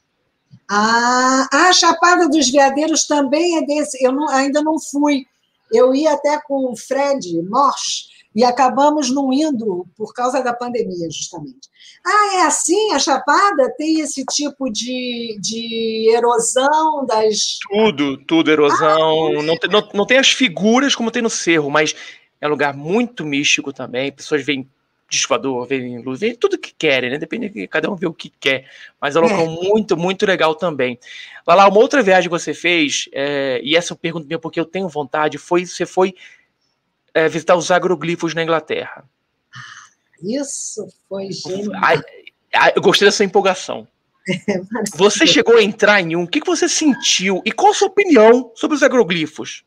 [0.70, 4.04] Ah, a Chapada dos Veadeiros também é desse.
[4.04, 5.26] Eu não, ainda não fui.
[5.74, 11.08] Eu ia até com o Fred Morsch e acabamos não indo por causa da pandemia,
[11.12, 11.70] justamente.
[12.06, 12.92] Ah, é assim?
[12.92, 17.60] A Chapada tem esse tipo de, de erosão das.
[17.70, 19.40] Tudo, tudo, erosão.
[19.40, 21.96] Ah, não, tem, não, não tem as figuras como tem no cerro, mas
[22.42, 24.12] é um lugar muito místico também.
[24.12, 24.68] Pessoas vêm
[25.14, 27.18] disco vem luz, vem tudo que querem, né?
[27.18, 28.68] Depende de cada um ver o que quer.
[29.00, 29.48] Mas é um local é.
[29.48, 31.00] muito, muito legal também.
[31.46, 34.60] Lá, lá, uma outra viagem que você fez, é, e essa eu pergunto minha porque
[34.60, 36.16] eu tenho vontade, foi você foi
[37.14, 39.06] é, visitar os agroglifos na Inglaterra.
[40.22, 41.82] Isso foi genial.
[42.76, 43.88] eu gostei dessa empolgação.
[44.48, 44.62] É,
[44.96, 47.90] você chegou a entrar em um, o que, que você sentiu e qual a sua
[47.90, 49.64] opinião sobre os agroglifos?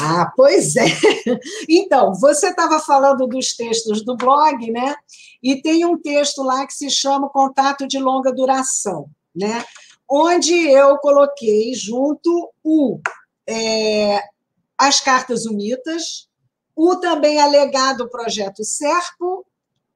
[0.00, 0.86] Ah, pois é.
[1.68, 4.94] Então, você estava falando dos textos do blog, né?
[5.42, 9.64] E tem um texto lá que se chama Contato de Longa Duração, né?
[10.08, 13.00] Onde eu coloquei junto o
[13.48, 14.22] é,
[14.78, 16.28] as cartas unitas,
[16.76, 19.44] o também alegado projeto Serpo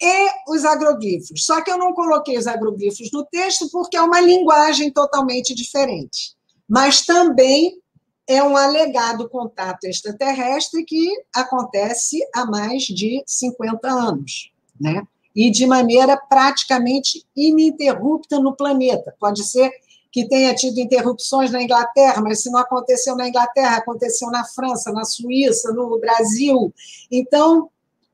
[0.01, 1.45] e os agroglifos.
[1.45, 6.35] Só que eu não coloquei os agroglifos no texto porque é uma linguagem totalmente diferente.
[6.69, 7.81] Mas também
[8.27, 15.07] é um alegado contato extraterrestre que acontece há mais de 50 anos, né?
[15.35, 19.15] E de maneira praticamente ininterrupta no planeta.
[19.21, 19.71] Pode ser
[20.11, 24.91] que tenha tido interrupções na Inglaterra, mas se não aconteceu na Inglaterra, aconteceu na França,
[24.91, 26.73] na Suíça, no Brasil.
[27.13, 27.69] Então,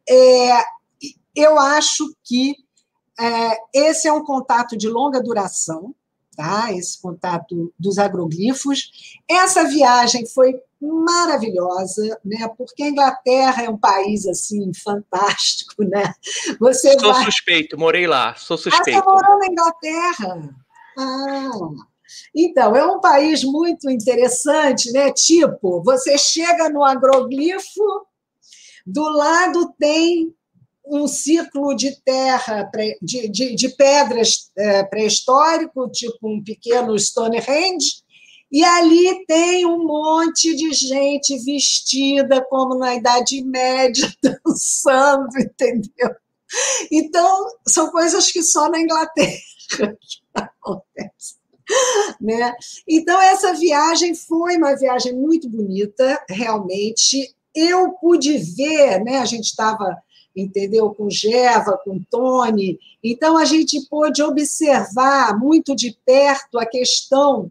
[0.09, 0.64] é,
[1.35, 2.57] eu acho que
[3.18, 5.94] é, esse é um contato de longa duração,
[6.37, 6.73] tá?
[6.73, 8.90] esse contato dos agroglifos.
[9.29, 12.49] Essa viagem foi maravilhosa, né?
[12.57, 16.12] Porque a Inglaterra é um país assim fantástico, né?
[16.59, 17.25] Você sou vai...
[17.25, 18.99] suspeito, morei lá, sou suspeito.
[18.99, 20.55] Ah, você morou na Inglaterra?
[20.99, 21.51] Ah,
[22.35, 25.12] então, é um país muito interessante, né?
[25.12, 28.07] Tipo, você chega no agroglifo,
[28.87, 30.35] do lado tem
[30.85, 38.03] um ciclo de terra, de, de, de pedras é, pré-histórico, tipo um pequeno Stonehenge,
[38.51, 46.11] e ali tem um monte de gente vestida como na Idade Média, dançando, entendeu?
[46.90, 49.38] Então, são coisas que só na Inglaterra
[50.35, 51.40] acontecem.
[52.21, 52.55] Né?
[52.87, 57.35] Então, essa viagem foi uma viagem muito bonita, realmente.
[57.55, 59.18] Eu pude ver, né?
[59.18, 59.97] a gente estava
[60.37, 60.90] entendeu?
[60.90, 62.79] Com Geva, com Tony.
[63.03, 67.50] Então, a gente pôde observar muito de perto a questão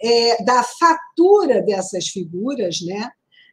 [0.00, 3.10] é, da fatura dessas figuras, né?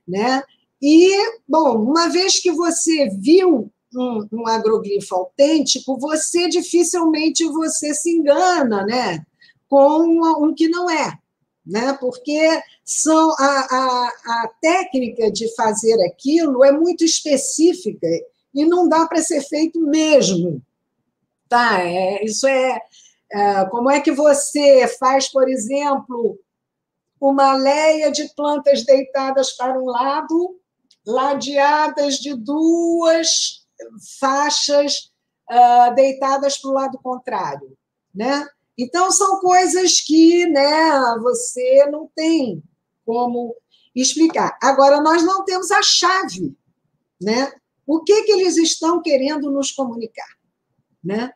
[0.07, 0.43] né?
[0.81, 1.11] E,
[1.47, 8.85] bom, uma vez que você viu um, um agroglifo autêntico, você dificilmente você se engana,
[8.85, 9.25] né?
[9.67, 11.17] Com um, um que não é,
[11.65, 11.93] né?
[11.99, 18.07] Porque são a, a, a técnica de fazer aquilo é muito específica
[18.55, 20.61] e não dá para ser feito mesmo.
[21.49, 21.81] Tá?
[21.81, 22.79] É, isso é,
[23.31, 23.65] é.
[23.65, 26.39] Como é que você faz, por exemplo,
[27.19, 30.57] uma leia de plantas deitadas para um lado,
[31.05, 33.65] ladeadas de duas
[34.19, 35.11] faixas
[35.51, 37.77] uh, deitadas para o lado contrário,
[38.13, 38.47] né?
[38.77, 42.61] Então são coisas que, né, você não tem
[43.05, 43.55] como
[43.95, 44.57] explicar.
[44.61, 46.55] Agora nós não temos a chave,
[47.21, 47.53] né?
[47.85, 50.27] O que, que eles estão querendo nos comunicar?
[51.03, 51.31] Né?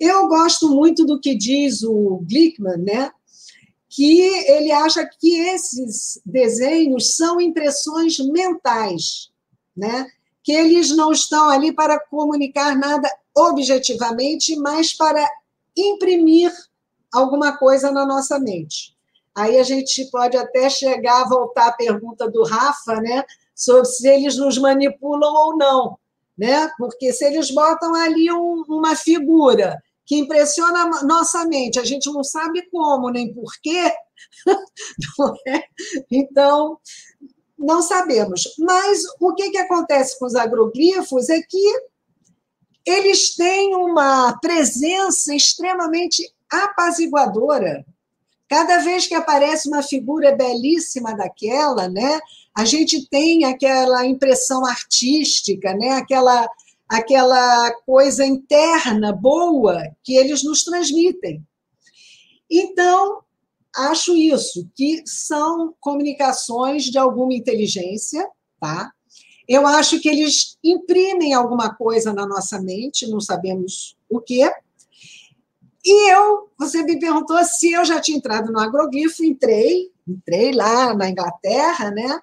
[0.00, 3.10] Eu gosto muito do que diz o Glickman, né?
[3.88, 9.30] que ele acha que esses desenhos são impressões mentais,
[9.76, 10.06] né?
[10.42, 15.26] que eles não estão ali para comunicar nada objetivamente, mas para
[15.76, 16.52] imprimir
[17.12, 18.96] alguma coisa na nossa mente.
[19.34, 23.24] Aí a gente pode até chegar a voltar à pergunta do Rafa, né,
[23.62, 25.98] sobre se eles nos manipulam ou não,
[26.36, 26.70] né?
[26.78, 32.10] Porque se eles botam ali um, uma figura que impressiona a nossa mente, a gente
[32.12, 33.92] não sabe como nem porquê,
[35.46, 35.64] é?
[36.10, 36.78] então
[37.58, 38.42] não sabemos.
[38.58, 41.92] Mas o que, que acontece com os agroglifos é que
[42.84, 47.86] eles têm uma presença extremamente apaziguadora.
[48.52, 52.20] Cada vez que aparece uma figura belíssima daquela, né,
[52.54, 56.46] a gente tem aquela impressão artística, né, aquela,
[56.86, 61.42] aquela coisa interna boa que eles nos transmitem.
[62.50, 63.22] Então,
[63.74, 68.28] acho isso, que são comunicações de alguma inteligência,
[68.60, 68.92] tá?
[69.48, 74.52] Eu acho que eles imprimem alguma coisa na nossa mente, não sabemos o quê.
[75.84, 80.94] E eu, você me perguntou se eu já tinha entrado no agroglifo, entrei, entrei lá
[80.94, 82.20] na Inglaterra, né?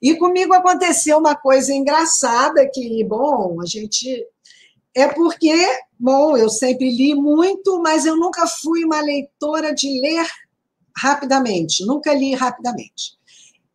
[0.00, 4.26] E comigo aconteceu uma coisa engraçada que, bom, a gente
[4.94, 5.54] é porque,
[5.98, 10.26] bom, eu sempre li muito, mas eu nunca fui uma leitora de ler
[10.96, 13.16] rapidamente, nunca li rapidamente.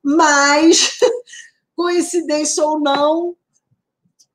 [0.04, 1.00] Mas,
[1.76, 3.36] coincidência ou não,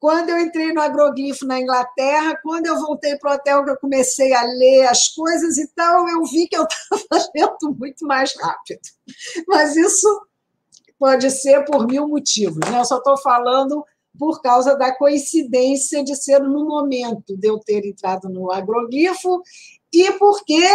[0.02, 3.76] quando eu entrei no agroglifo na Inglaterra, quando eu voltei para o hotel, que eu
[3.76, 8.34] comecei a ler as coisas e tal, eu vi que eu estava lendo muito mais
[8.36, 8.80] rápido.
[9.46, 10.26] Mas isso
[10.98, 12.80] pode ser por mil motivos, né?
[12.80, 13.84] Eu só estou falando
[14.18, 19.40] por causa da coincidência de ser no momento de eu ter entrado no agroglifo
[19.92, 20.66] e porque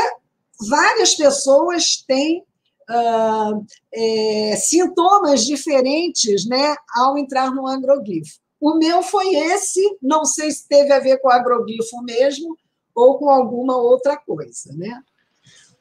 [0.70, 2.46] várias pessoas têm
[2.90, 8.47] uh, é, sintomas diferentes né, ao entrar no agroglifo.
[8.60, 12.58] O meu foi esse, não sei se teve a ver com o agroglifo mesmo
[12.96, 15.00] ou com alguma outra coisa, né?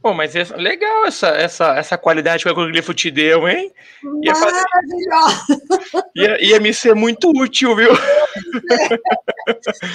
[0.06, 3.72] Bom, mas é legal essa, essa, essa qualidade que o agroglifo te deu, hein?
[4.22, 5.60] Ia Maravilhosa!
[6.14, 7.88] Ia, ia me ser muito útil, viu?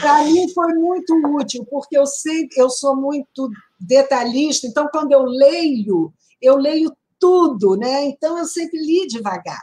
[0.01, 5.23] Para mim foi muito útil, porque eu sempre eu sou muito detalhista, então quando eu
[5.23, 6.11] leio,
[6.41, 8.03] eu leio tudo, né?
[8.03, 9.61] Então eu sempre li devagar.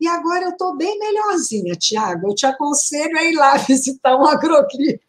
[0.00, 2.30] E agora eu estou bem melhorzinha, Tiago.
[2.30, 5.00] Eu te aconselho a ir lá visitar um agroglifo.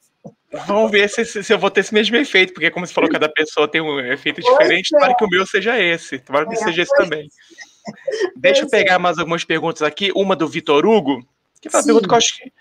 [0.68, 3.30] Vamos ver se, se, eu vou ter esse mesmo efeito, porque como você falou, cada
[3.30, 5.14] pessoa tem um efeito diferente, é.
[5.14, 6.20] que o meu seja esse.
[6.20, 7.30] Tomara que é, seja esse também.
[8.36, 8.98] Deixa eu pegar é.
[8.98, 10.12] mais algumas perguntas aqui.
[10.14, 11.26] Uma do Vitor Hugo,
[11.62, 11.86] que é uma Sim.
[11.86, 12.52] pergunta que eu acho que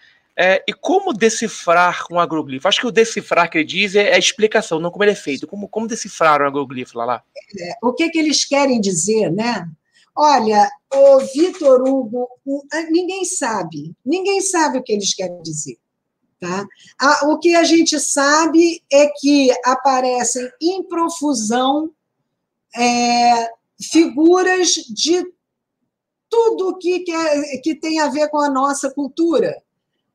[0.42, 2.66] é, e como decifrar um agroglifo?
[2.66, 5.46] Acho que o decifrar que ele diz é a explicação, não como ele é feito.
[5.46, 7.04] Como, como decifrar um agroglifo lá?
[7.04, 7.22] lá?
[7.58, 9.68] É, o que, que eles querem dizer, né?
[10.16, 12.28] Olha, o Vitor Hugo,
[12.90, 13.94] ninguém sabe.
[14.04, 15.78] Ninguém sabe o que eles querem dizer.
[16.40, 16.66] Tá?
[17.24, 21.90] O que a gente sabe é que aparecem em profusão
[22.74, 23.50] é,
[23.80, 25.22] figuras de
[26.28, 29.62] tudo que, é, que tem a ver com a nossa cultura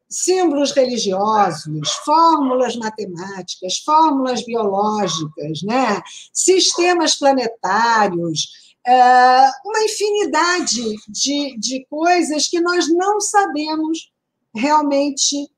[0.10, 6.02] símbolos religiosos, fórmulas matemáticas, fórmulas biológicas, né?
[6.32, 14.12] sistemas planetários, uma infinidade de, de coisas que nós não sabemos
[14.54, 15.50] realmente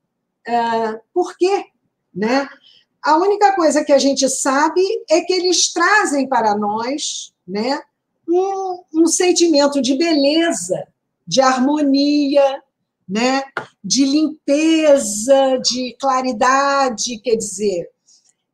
[0.47, 1.65] é, por quê.
[2.13, 2.47] Né?
[3.03, 7.82] A única coisa que a gente sabe é que eles trazem para nós né,
[8.28, 10.88] um, um sentimento de beleza,
[11.25, 12.63] de harmonia,
[13.07, 13.43] né?
[13.84, 17.89] de limpeza, de claridade, quer dizer.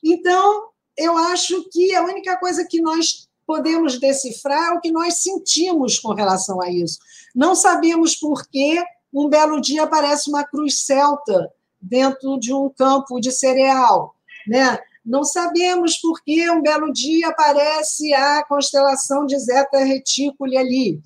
[0.04, 6.00] Então, eu acho que a única coisa que nós podemos decifrar o que nós sentimos
[6.00, 7.00] com relação a isso.
[7.36, 8.82] Não sabemos por que
[9.14, 14.16] um belo dia aparece uma cruz celta dentro de um campo de cereal,
[14.48, 14.80] né?
[15.06, 21.02] Não sabemos por que um belo dia aparece a constelação de Zeta Reticuli ali.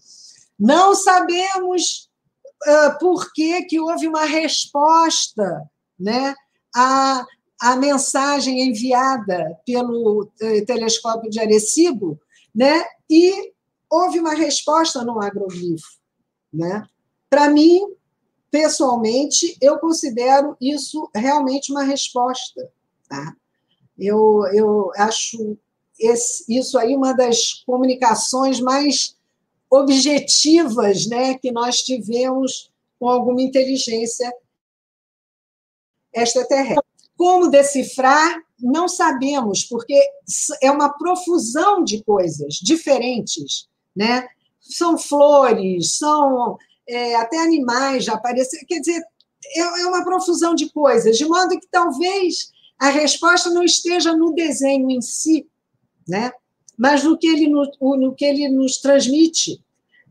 [0.60, 2.08] Não sabemos
[2.68, 5.68] uh, por que, que houve uma resposta
[6.00, 6.36] né,
[6.76, 7.26] à,
[7.60, 12.20] à mensagem enviada pelo eh, telescópio de Arecibo,
[12.58, 13.54] né, e
[13.88, 16.00] houve uma resposta no agroglifo.
[16.52, 16.84] Né?
[17.30, 17.82] Para mim,
[18.50, 22.68] pessoalmente, eu considero isso realmente uma resposta.
[23.08, 23.36] Tá?
[23.96, 25.56] Eu, eu acho
[26.00, 29.16] esse, isso aí uma das comunicações mais
[29.70, 34.34] objetivas né, que nós tivemos com alguma inteligência
[36.12, 36.84] extraterrestre.
[37.18, 38.42] Como decifrar?
[38.60, 40.00] Não sabemos, porque
[40.62, 44.28] é uma profusão de coisas diferentes, né?
[44.60, 46.58] São flores, são
[46.88, 48.18] é, até animais já.
[48.20, 49.02] Quer dizer,
[49.56, 54.34] é, é uma profusão de coisas, de modo que talvez a resposta não esteja no
[54.34, 55.48] desenho em si,
[56.08, 56.32] né?
[56.78, 57.66] mas no que ele, no,
[57.98, 59.60] no que ele nos transmite.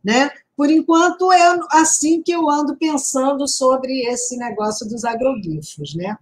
[0.04, 0.30] Né?
[0.56, 6.16] Por enquanto, é assim que eu ando pensando sobre esse negócio dos agroglifos, né?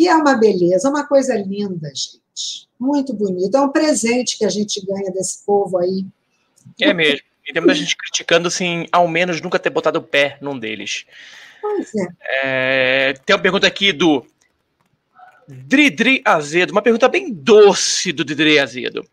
[0.00, 2.66] Que é uma beleza, uma coisa linda, gente.
[2.78, 3.54] Muito bonito.
[3.54, 6.06] É um presente que a gente ganha desse povo aí.
[6.80, 7.20] É mesmo.
[7.46, 11.04] E tem muita gente criticando, assim, ao menos nunca ter botado o pé num deles.
[11.60, 12.06] Pois é.
[12.42, 14.24] é tem uma pergunta aqui do
[15.46, 19.06] Dridri Azedo, uma pergunta bem doce do Dridri Azedo.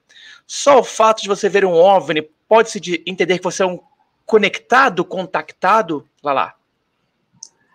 [0.47, 3.81] Só o fato de você ver um OVNI pode-se entender que você é um
[4.25, 6.07] conectado, contactado?
[6.23, 6.55] Lá lá.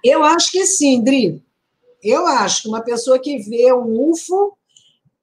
[0.02, 1.42] Eu acho que sim, Dri.
[2.02, 4.56] Eu acho que uma pessoa que vê um UFO,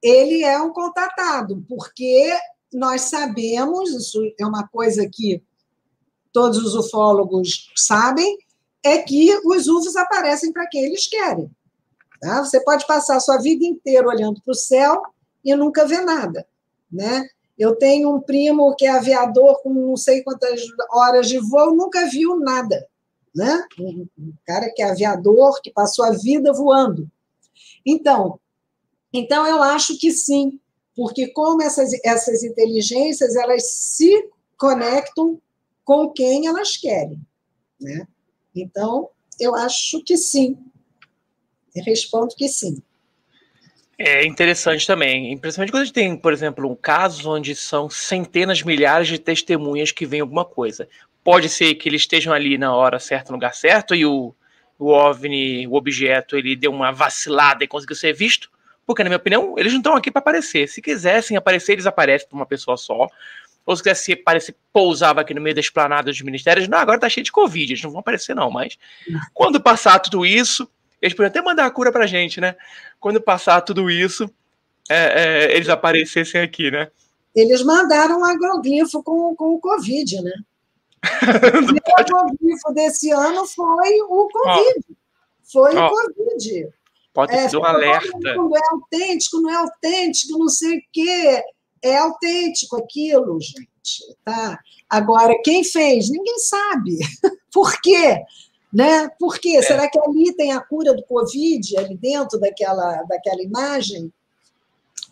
[0.01, 2.31] ele é um contatado, porque
[2.73, 5.43] nós sabemos, isso é uma coisa que
[6.31, 8.37] todos os ufólogos sabem,
[8.83, 11.51] é que os UFOs aparecem para quem eles querem.
[12.21, 12.43] Tá?
[12.43, 15.01] Você pode passar a sua vida inteira olhando para o céu
[15.43, 16.47] e nunca ver nada.
[16.91, 17.27] Né?
[17.57, 20.61] Eu tenho um primo que é aviador com não sei quantas
[20.91, 22.87] horas de voo, nunca viu nada.
[23.35, 23.63] Né?
[23.79, 27.09] Um cara que é aviador, que passou a vida voando.
[27.85, 28.39] Então,
[29.13, 30.59] então eu acho que sim,
[30.95, 35.41] porque como essas, essas inteligências elas se conectam
[35.83, 37.19] com quem elas querem.
[37.79, 38.07] Né?
[38.55, 39.09] Então,
[39.39, 40.57] eu acho que sim.
[41.75, 42.81] Eu respondo que sim.
[43.97, 48.63] É interessante também, principalmente quando a gente tem, por exemplo, um caso onde são centenas,
[48.63, 50.87] milhares de testemunhas que veem alguma coisa.
[51.23, 54.33] Pode ser que eles estejam ali na hora certa, no lugar certo, e o,
[54.77, 58.49] o OVNI, o objeto, ele deu uma vacilada e conseguiu ser visto,
[58.85, 60.67] porque, na minha opinião, eles não estão aqui para aparecer.
[60.67, 63.07] Se quisessem aparecer, eles aparecem para uma pessoa só.
[63.63, 66.67] Ou se quisesse aparecer, pousava aqui no meio da esplanada dos ministérios.
[66.67, 68.49] Não, agora tá cheio de Covid, eles não vão aparecer, não.
[68.49, 68.79] Mas
[69.31, 70.67] quando passar tudo isso,
[70.99, 72.55] eles podiam até mandar a cura pra gente, né?
[72.99, 74.27] Quando passar tudo isso,
[74.89, 76.89] é, é, eles aparecessem aqui, né?
[77.35, 80.33] Eles mandaram um agroglifo com, com o Covid, né?
[81.97, 84.97] o agroglifo desse ano foi o Covid.
[85.43, 86.69] foi o Covid.
[87.13, 88.07] Pode é, ser um alerta.
[88.35, 91.43] Não é autêntico, não é autêntico, não sei o quê.
[91.81, 94.15] É autêntico aquilo, gente.
[94.23, 94.59] Tá?
[94.89, 96.09] Agora, quem fez?
[96.09, 96.97] Ninguém sabe.
[97.51, 98.21] Por quê?
[98.71, 99.09] Né?
[99.19, 99.57] Por quê?
[99.57, 99.61] É.
[99.61, 104.13] Será que ali tem a cura do Covid, ali dentro daquela, daquela imagem?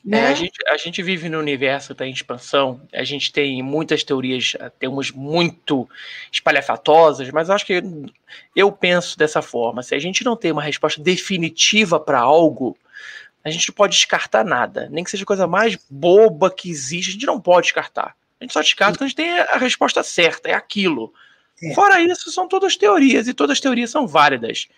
[0.08, 0.20] Né?
[0.20, 4.54] É, a, gente, a gente vive no universo da expansão, a gente tem muitas teorias,
[4.80, 5.88] temos muito
[6.32, 7.84] espalhafatosas, mas acho que
[8.56, 12.78] eu penso dessa forma: se a gente não tem uma resposta definitiva para algo,
[13.44, 17.10] a gente não pode descartar nada, nem que seja a coisa mais boba que existe,
[17.10, 18.16] a gente não pode descartar.
[18.40, 21.12] A gente só descarta quando a gente tem a resposta certa, é aquilo.
[21.62, 21.74] É.
[21.74, 24.70] Fora isso, são todas teorias, e todas as teorias são válidas.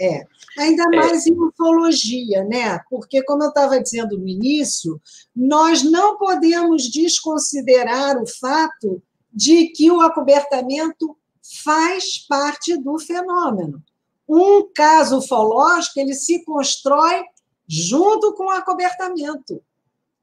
[0.00, 0.24] É,
[0.56, 0.96] ainda é.
[0.96, 1.30] mais é.
[1.30, 2.78] em ufologia, né?
[2.88, 5.00] Porque, como eu estava dizendo no início,
[5.34, 11.16] nós não podemos desconsiderar o fato de que o acobertamento
[11.64, 13.82] faz parte do fenômeno.
[14.28, 17.22] Um caso ufológico, ele se constrói
[17.66, 19.62] junto com o acobertamento,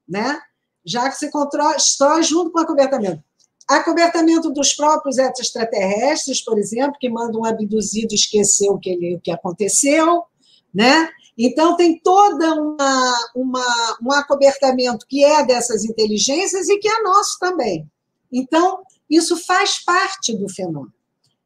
[0.08, 0.40] né?
[0.84, 3.22] Já que se constrói junto com o acobertamento.
[3.68, 9.20] Acobertamento dos próprios extraterrestres, por exemplo, que mandam um abduzido esquecer o que, ele, o
[9.20, 10.22] que aconteceu,
[10.72, 11.08] né?
[11.38, 17.38] Então, tem toda uma, uma, um acobertamento que é dessas inteligências e que é nosso
[17.38, 17.86] também.
[18.32, 20.94] Então, isso faz parte do fenômeno.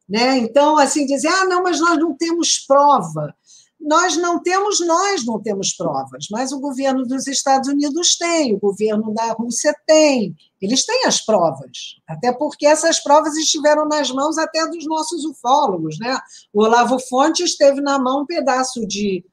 [0.09, 0.39] Né?
[0.39, 3.35] Então, assim, dizer, ah, não, mas nós não temos prova
[3.81, 8.59] nós não temos, nós não temos provas, mas o governo dos Estados Unidos tem, o
[8.59, 14.37] governo da Rússia tem, eles têm as provas, até porque essas provas estiveram nas mãos
[14.37, 16.19] até dos nossos ufólogos, né?
[16.53, 19.25] O Olavo Fontes teve na mão um pedaço de,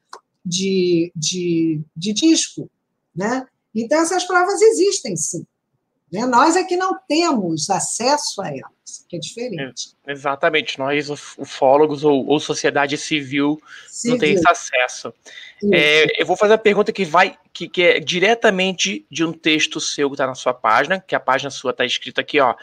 [0.45, 2.70] de, de, de disco,
[3.14, 3.45] né?
[3.76, 5.45] Então essas provas existem, sim.
[6.12, 6.26] Né?
[6.26, 8.76] Nós é que não temos acesso a elas,
[9.08, 9.95] que é diferente.
[10.05, 15.14] É, exatamente, nós, ufólogos ou, ou sociedade civil, civil, não tem esse acesso.
[15.72, 19.80] É, eu vou fazer a pergunta que vai, que, que é diretamente de um texto
[19.80, 22.55] seu que está na sua página, que a página sua está escrita aqui, ó,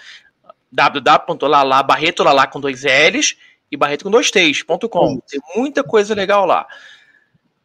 [0.70, 3.36] www.lalá, Barreto Lalá com dois L's
[3.70, 5.20] e Barreto com dois T's.com.
[5.20, 6.66] Tem muita coisa legal lá.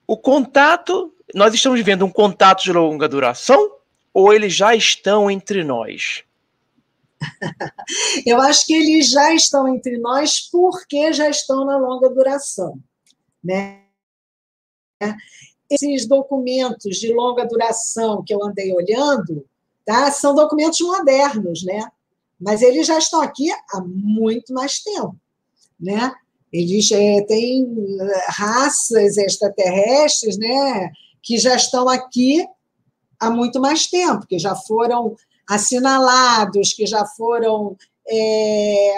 [0.07, 3.75] O contato, nós estamos vendo um contato de longa duração
[4.13, 6.23] ou eles já estão entre nós?
[8.26, 12.80] Eu acho que eles já estão entre nós porque já estão na longa duração,
[13.43, 13.84] né?
[15.70, 19.45] esses documentos de longa duração que eu andei olhando,
[19.86, 20.11] tá?
[20.11, 21.88] São documentos modernos, né?
[22.39, 25.15] Mas eles já estão aqui há muito mais tempo,
[25.80, 26.11] né?
[26.51, 27.67] Eles é, têm
[28.01, 30.91] eh, raças extraterrestres, né?
[31.22, 32.43] Que já estão aqui
[33.20, 35.15] há muito mais tempo, que já foram
[35.49, 37.75] assinalados, que já foram
[38.07, 38.93] é,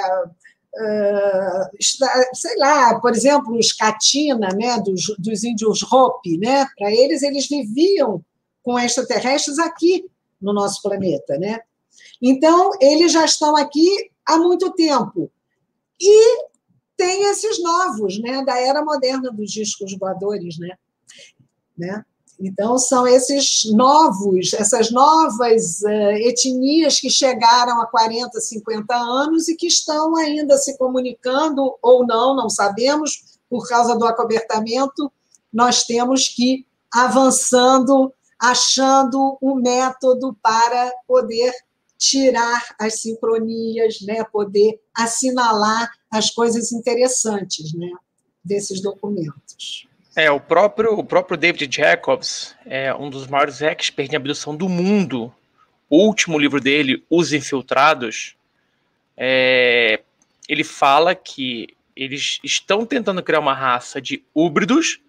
[2.33, 7.47] sei lá, por exemplo, os Katina, né, dos, dos índios Hopi, né, para eles, eles
[7.47, 8.23] viviam
[8.63, 10.05] com extraterrestres aqui
[10.41, 11.59] no nosso planeta, né?
[12.21, 15.31] Então, eles já estão aqui há muito tempo.
[15.99, 16.45] E
[16.95, 20.77] tem esses novos, né, da era moderna dos discos voadores, né?
[21.77, 22.05] né?
[22.43, 29.55] Então, são esses novos, essas novas uh, etnias que chegaram há 40, 50 anos e
[29.55, 35.11] que estão ainda se comunicando ou não, não sabemos, por causa do acobertamento,
[35.53, 41.53] nós temos que ir avançando, achando um método para poder
[41.95, 47.91] tirar as sincronias, né, poder assinalar as coisas interessantes né,
[48.43, 49.87] desses documentos.
[50.15, 54.67] É, o próprio, o próprio David Jacobs é um dos maiores experts em abdução do
[54.67, 55.33] mundo.
[55.89, 58.35] O último livro dele, Os Infiltrados,
[59.15, 60.01] é,
[60.49, 64.99] ele fala que eles estão tentando criar uma raça de híbridos.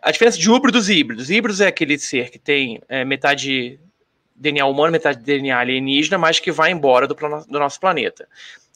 [0.00, 1.30] A diferença de híbridos e híbridos.
[1.30, 3.80] Híbridos é aquele ser que tem é, metade
[4.36, 8.28] DNA humano, metade DNA alienígena, mas que vai embora do, do nosso planeta.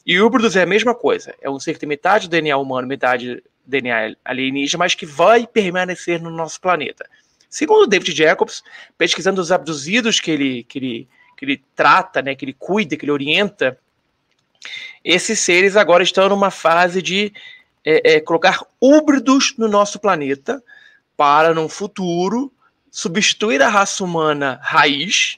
[0.05, 1.33] E híbridos é a mesma coisa.
[1.41, 6.21] É um ser que tem metade DNA humano, metade DNA alienígena, mas que vai permanecer
[6.21, 7.09] no nosso planeta.
[7.49, 8.63] Segundo David Jacobs,
[8.97, 13.05] pesquisando os abduzidos que ele, que ele, que ele trata, né, que ele cuida, que
[13.05, 13.77] ele orienta,
[15.03, 17.33] esses seres agora estão numa fase de
[17.85, 20.63] é, é, colocar híbridos no nosso planeta
[21.17, 22.51] para, num futuro,
[22.89, 25.37] substituir a raça humana raiz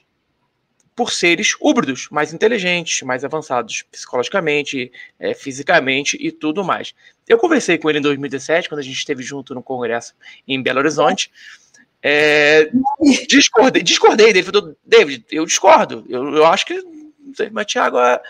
[0.96, 4.90] por seres híbridos, mais inteligentes, mais avançados psicologicamente,
[5.20, 6.94] é, fisicamente e tudo mais.
[7.28, 10.14] Eu conversei com ele em 2017, quando a gente esteve junto no congresso
[10.48, 11.30] em Belo Horizonte.
[12.02, 12.70] É,
[13.28, 14.42] discordei, discordei dele.
[14.42, 16.04] Falou, David, eu discordo.
[16.08, 16.82] Eu, eu acho que.
[17.52, 18.20] Mas, Thiago, é,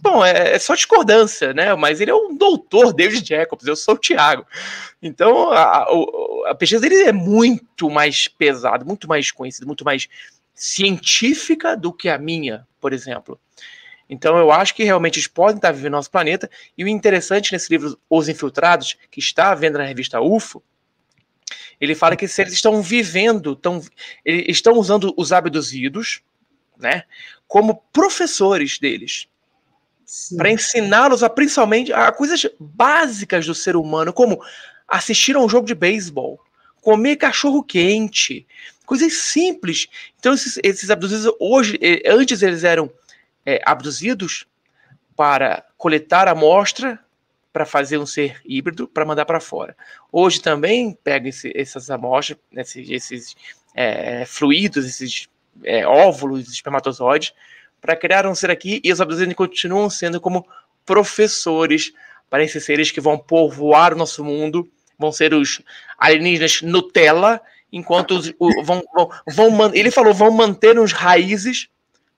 [0.00, 1.74] bom, é, é, só discordância, né?
[1.74, 4.46] Mas ele é um doutor, David Jacobs, eu sou o Thiago.
[5.02, 5.86] Então, a, a,
[6.50, 10.08] a pesquisa dele é muito mais pesada, muito mais conhecida, muito mais
[10.54, 13.40] científica do que a minha, por exemplo.
[14.08, 16.50] Então eu acho que realmente eles podem estar vivendo no nosso planeta.
[16.76, 20.62] E o interessante nesse livro Os Infiltrados, que está à venda na revista UFO,
[21.80, 23.82] ele fala que eles estão vivendo, estão,
[24.24, 26.22] estão usando os abduzidos,
[26.78, 27.04] né,
[27.46, 29.28] como professores deles,
[30.36, 34.42] para ensiná-los a principalmente a coisas básicas do ser humano, como
[34.86, 36.40] assistir a um jogo de beisebol,
[36.80, 38.46] comer cachorro quente,
[38.86, 39.88] Coisas simples.
[40.18, 42.90] Então, esses, esses abduzidos, hoje, antes eles eram
[43.44, 44.46] é, abduzidos
[45.16, 46.98] para coletar amostra
[47.52, 49.76] para fazer um ser híbrido para mandar para fora.
[50.10, 53.36] Hoje também pega esse, essas amostras, esses, esses
[53.76, 55.28] é, fluidos, esses
[55.62, 57.32] é, óvulos, espermatozoides,
[57.80, 60.44] para criar um ser aqui e os abduzidos continuam sendo como
[60.84, 61.92] professores
[62.28, 64.68] para esses seres que vão povoar o nosso mundo,
[64.98, 65.62] vão ser os
[65.96, 67.40] alienígenas Nutella
[67.74, 68.82] enquanto os, o, vão,
[69.26, 71.68] vão, vão, ele falou, vão manter uns raízes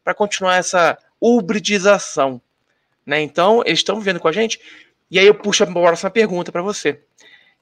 [0.05, 2.41] para continuar essa hibridização.
[3.07, 3.23] Né?
[3.23, 4.61] Então, eles estão vivendo com a gente.
[5.11, 7.01] E aí eu puxo a próxima pergunta para você.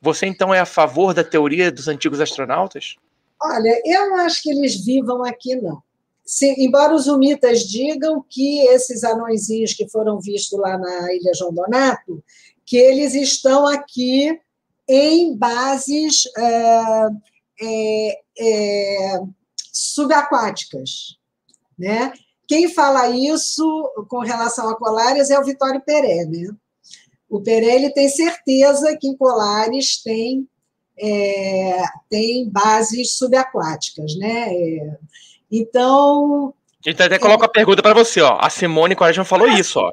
[0.00, 2.96] Você, então, é a favor da teoria dos antigos astronautas?
[3.40, 5.80] Olha, eu não acho que eles vivam aqui, não.
[6.58, 12.24] Embora os humitas digam que esses anõezinhos que foram vistos lá na Ilha João Donato,
[12.66, 14.36] que eles estão aqui
[14.88, 16.24] em bases...
[16.36, 19.20] É, é, é,
[19.72, 21.16] subaquáticas.
[21.78, 22.12] Né?
[22.46, 26.24] Quem fala isso com relação a Colares é o Vitório Peré.
[26.26, 26.48] Né?
[27.28, 30.48] O Peré ele tem certeza que em Colares tem,
[30.98, 34.16] é, tem bases subaquáticas.
[34.16, 34.54] Né?
[34.54, 34.96] É,
[35.50, 36.54] então.
[36.86, 38.38] Então até coloca a pergunta para você, ó.
[38.40, 39.92] A Simone Quaresma falou isso, ó.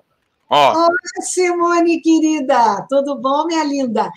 [0.50, 0.74] ó.
[0.74, 0.90] Olá,
[1.22, 2.86] Simone, querida.
[2.90, 4.12] Tudo bom, minha linda?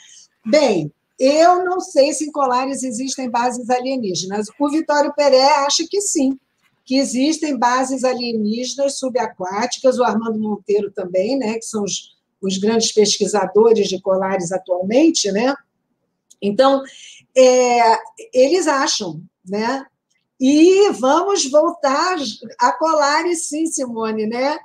[0.45, 4.47] Bem, eu não sei se em Colares existem bases alienígenas.
[4.59, 6.39] O Vitório Peré acha que sim,
[6.85, 12.93] que existem bases alienígenas subaquáticas, o Armando Monteiro também, né, que são os, os grandes
[12.93, 15.55] pesquisadores de Colares atualmente, né?
[16.43, 16.83] Então,
[17.37, 17.99] é,
[18.33, 19.85] eles acham, né?
[20.39, 22.17] E vamos voltar
[22.61, 24.59] a Colares, sim, Simone, né?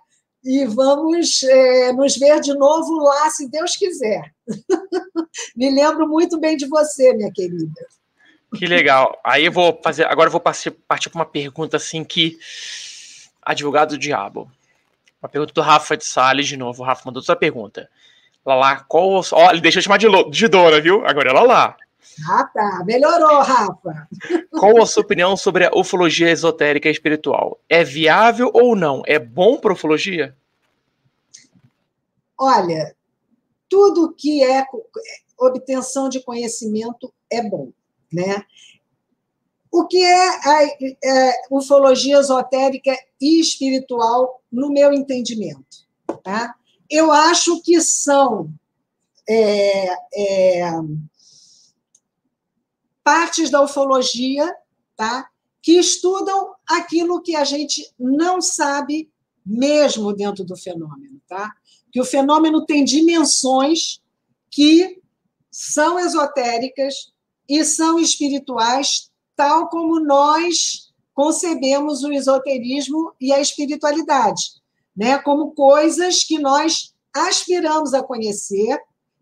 [0.43, 4.34] e vamos é, nos ver de novo lá, se Deus quiser.
[5.56, 7.86] Me lembro muito bem de você, minha querida.
[8.56, 9.20] Que legal.
[9.24, 10.06] Aí eu vou fazer.
[10.06, 12.38] Agora eu vou partir, partir para uma pergunta assim que.
[13.41, 14.52] Advogado do Diabo.
[15.22, 16.82] Uma pergunta do Rafa de Salles de novo.
[16.82, 17.89] O Rafa mandou outra pergunta.
[18.45, 19.22] Lala, qual.
[19.32, 21.06] Ó, ele deixou de chamar de, de Dora, viu?
[21.06, 21.76] Agora é Lala.
[22.28, 22.84] Ah, tá.
[22.86, 24.08] Melhorou, Rafa.
[24.52, 27.60] Qual a sua opinião sobre a ufologia esotérica e espiritual?
[27.70, 29.04] É viável ou não?
[29.06, 30.36] É bom para ufologia?
[32.38, 32.95] Olha,
[33.70, 34.65] tudo que é
[35.38, 37.72] obtenção de conhecimento é bom,
[38.11, 38.43] né?
[39.72, 42.91] O que é a é, ufologia esotérica
[43.22, 45.88] e espiritual, no meu entendimento?
[46.24, 46.55] Tá?
[46.89, 48.51] Eu acho que são
[49.30, 50.72] é, é,
[53.03, 54.51] partes da ufologia
[54.95, 55.30] tá?
[55.61, 59.07] que estudam aquilo que a gente não sabe
[59.45, 61.22] mesmo dentro do fenômeno.
[61.28, 61.53] Tá?
[61.91, 64.01] Que o fenômeno tem dimensões
[64.49, 64.99] que
[65.51, 66.93] são esotéricas
[67.47, 74.41] e são espirituais, tal como nós concebemos o esoterismo e a espiritualidade,
[74.95, 75.17] né?
[75.19, 78.79] como coisas que nós aspiramos a conhecer,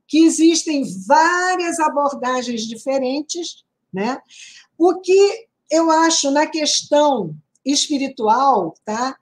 [0.07, 3.63] que existem várias abordagens diferentes.
[3.91, 4.19] Né?
[4.77, 9.17] O que eu acho na questão espiritual tá?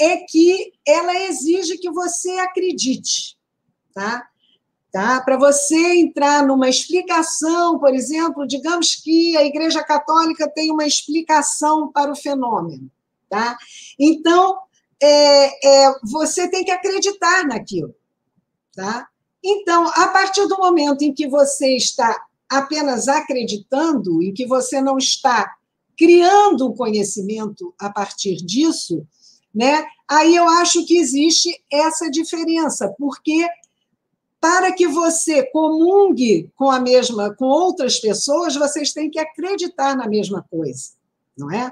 [0.00, 3.36] É que ela exige que você acredite.
[3.92, 4.26] Tá?
[4.90, 5.20] Tá?
[5.20, 11.92] Para você entrar numa explicação, por exemplo, digamos que a Igreja Católica tem uma explicação
[11.92, 12.90] para o fenômeno.
[13.28, 13.56] Tá?
[13.98, 14.58] Então,
[15.00, 17.94] é, é, você tem que acreditar naquilo.
[18.74, 19.06] Tá?
[19.44, 24.98] Então, a partir do momento em que você está apenas acreditando, em que você não
[24.98, 25.54] está
[25.96, 29.06] criando um conhecimento a partir disso,
[29.54, 29.84] né?
[30.08, 33.48] Aí eu acho que existe essa diferença, porque
[34.40, 40.08] para que você comungue com a mesma, com outras pessoas, vocês têm que acreditar na
[40.08, 40.92] mesma coisa,
[41.36, 41.70] não é?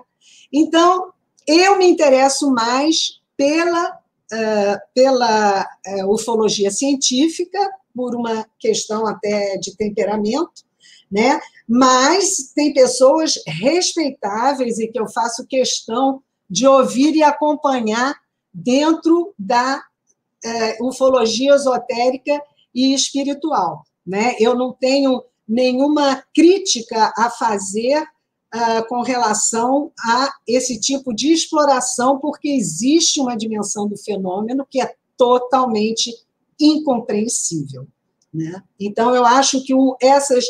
[0.52, 1.12] Então,
[1.46, 7.58] eu me interesso mais pela, uh, pela uh, ufologia científica,
[7.94, 10.62] por uma questão até de temperamento,
[11.10, 11.40] né?
[11.66, 18.14] Mas tem pessoas respeitáveis e que eu faço questão de ouvir e acompanhar
[18.53, 22.42] dentro da uh, ufologia esotérica
[22.74, 23.84] e espiritual.
[24.07, 24.34] Né?
[24.38, 32.18] Eu não tenho nenhuma crítica a fazer uh, com relação a esse tipo de exploração,
[32.18, 36.14] porque existe uma dimensão do fenômeno que é totalmente
[36.61, 37.86] incompreensível.
[38.32, 38.62] Né?
[38.78, 40.44] Então, eu acho que o, essas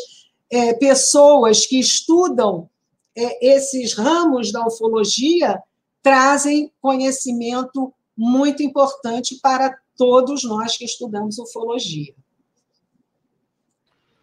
[0.51, 2.69] é, pessoas que estudam
[3.15, 5.61] é, esses ramos da ufologia
[6.01, 12.13] trazem conhecimento muito importante para todos nós que estudamos ufologia.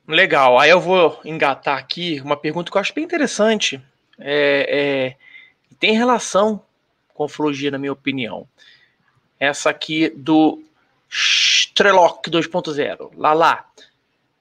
[0.09, 0.59] Legal.
[0.59, 3.83] Aí eu vou engatar aqui uma pergunta que eu acho bem interessante.
[4.19, 5.17] É, é,
[5.81, 6.63] tem relação
[7.13, 8.47] com ufologia, na minha opinião.
[9.39, 10.63] Essa aqui do
[11.11, 13.13] Strelok 2.0.
[13.17, 13.67] Lá lá.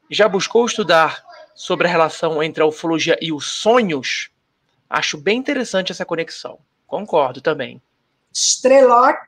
[0.10, 1.24] Já buscou estudar
[1.56, 4.30] sobre a relação entre a ufologia e os sonhos?
[4.88, 6.60] Acho bem interessante essa conexão.
[6.96, 7.82] Concordo também.
[8.32, 9.26] Strelok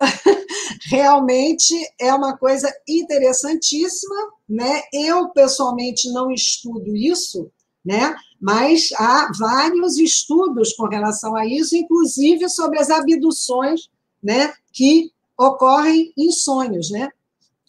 [0.88, 4.14] realmente é uma coisa interessantíssima,
[4.48, 4.84] né?
[4.90, 7.50] Eu pessoalmente não estudo isso,
[7.84, 8.16] né?
[8.40, 13.90] Mas há vários estudos com relação a isso, inclusive sobre as abduções,
[14.22, 14.54] né?
[14.72, 17.10] Que ocorrem em sonhos, né?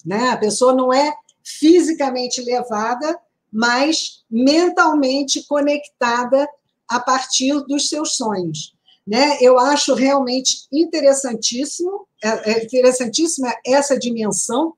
[0.05, 0.29] né?
[0.29, 1.13] A pessoa não é
[1.43, 3.19] fisicamente levada,
[3.51, 6.47] mas mentalmente conectada
[6.87, 8.78] a partir dos seus sonhos.
[9.09, 9.39] Né?
[9.41, 14.75] Eu acho realmente interessantíssimo, é, é interessantíssima essa dimensão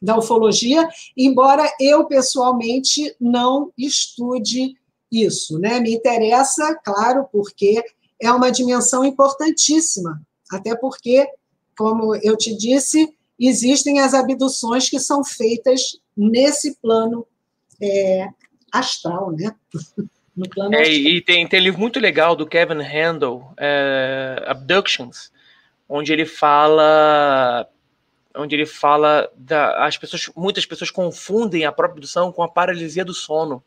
[0.00, 4.74] da ufologia, embora eu pessoalmente não estude
[5.12, 5.80] isso, né?
[5.80, 7.84] Me interessa, claro, porque
[8.18, 10.18] é uma dimensão importantíssima,
[10.50, 11.28] até porque,
[11.76, 17.26] como eu te disse, existem as abduções que são feitas nesse plano
[17.82, 18.28] é,
[18.72, 19.54] astral, né?
[20.36, 25.32] No plano é, e tem, tem livro muito legal do Kevin Handel, é, Abductions,
[25.88, 27.68] onde ele fala
[28.36, 33.04] onde ele fala da as pessoas muitas pessoas confundem a própria abdução com a paralisia
[33.04, 33.62] do sono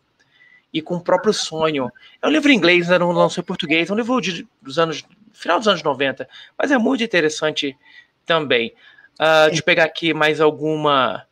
[0.74, 1.89] e com o próprio sonho.
[2.22, 5.05] É um livro em inglês, não lançou em português, é um livro de, dos anos
[5.32, 7.78] final dos anos 90, mas é muito interessante
[8.26, 8.74] também.
[9.13, 11.26] Uh, deixa eu pegar aqui mais alguma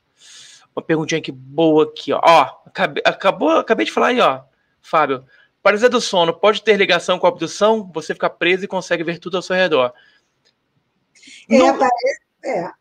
[0.75, 2.21] uma perguntinha aqui boa aqui, ó.
[2.23, 4.41] ó acabei, acabou, acabei de falar aí, ó.
[4.85, 5.25] Fábio,
[5.63, 7.89] paralisia do sono pode ter ligação com a abdução?
[7.93, 9.91] Você fica preso e consegue ver tudo ao seu redor.
[11.49, 12.71] É, parece, é.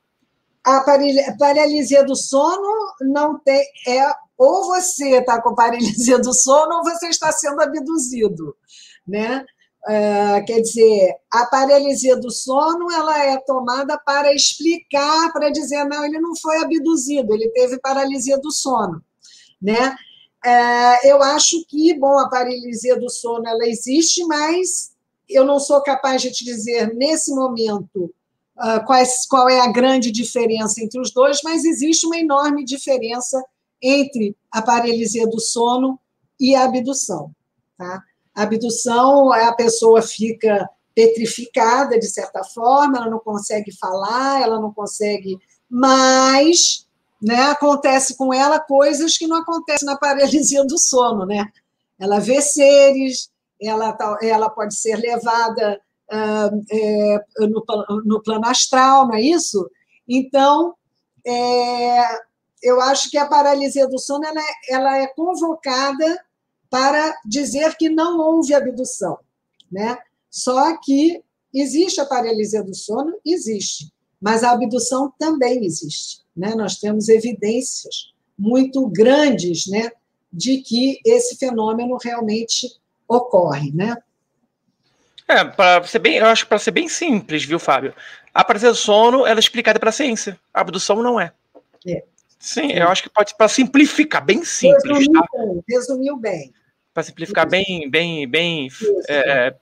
[0.64, 3.64] a paralisia do sono não tem.
[3.88, 4.04] É,
[4.36, 8.54] ou você está com paralisia do sono ou você está sendo abduzido.
[9.06, 9.44] Né?
[9.86, 16.04] Uh, quer dizer, a paralisia do sono ela é tomada para explicar, para dizer, não,
[16.04, 19.02] ele não foi abduzido, ele teve paralisia do sono.
[19.60, 19.94] Né?
[20.44, 24.92] Uh, eu acho que, bom, a paralisia do sono ela existe, mas
[25.28, 28.14] eu não sou capaz de te dizer nesse momento
[28.56, 33.42] uh, quais, qual é a grande diferença entre os dois, mas existe uma enorme diferença
[33.82, 35.98] entre a paralisia do sono
[36.38, 37.30] e a abdução.
[37.78, 38.02] Tá?
[38.34, 44.72] A abdução, a pessoa fica petrificada, de certa forma, ela não consegue falar, ela não
[44.72, 45.38] consegue,
[45.68, 46.86] mas
[47.24, 51.50] né, acontece com ela coisas que não acontecem na paralisia do sono, né?
[51.98, 55.80] Ela vê seres, ela, ela pode ser levada
[56.12, 57.64] uh, é, no,
[58.04, 59.66] no, plano astral, não é isso?
[60.06, 60.74] Então,
[61.26, 62.18] é,
[62.62, 66.22] eu acho que a paralisia do sono ela é, ela é convocada
[66.68, 69.18] para dizer que não houve abdução,
[69.72, 69.96] né?
[70.28, 73.90] Só que existe a paralisia do sono, existe,
[74.24, 76.54] mas a abdução também existe, né?
[76.54, 79.90] Nós temos evidências muito grandes, né,
[80.32, 83.94] de que esse fenômeno realmente ocorre, né?
[85.28, 87.94] É, para ser bem, eu acho para ser bem simples, viu, Fábio?
[88.32, 91.30] A paralisia do sono ela é explicada pela ciência, a abdução não é.
[91.86, 92.02] É.
[92.38, 94.84] Sim, eu acho que pode para simplificar, bem simples.
[94.84, 95.28] Resumiu tá?
[95.34, 95.64] bem.
[95.68, 96.54] Resumiu bem
[96.94, 98.68] para simplificar bem, bem, bem
[99.08, 99.54] é,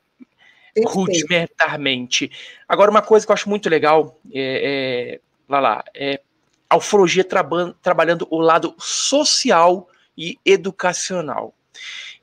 [0.86, 2.30] rudimentarmente.
[2.68, 6.20] Agora, uma coisa que eu acho muito legal é, é lá, lá, é
[6.68, 11.54] a ufologia traba, trabalhando o lado social e educacional.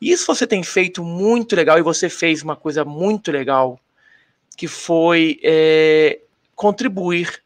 [0.02, 3.80] Isso você tem feito muito legal e você fez uma coisa muito legal
[4.58, 6.20] que foi é,
[6.56, 7.44] contribuir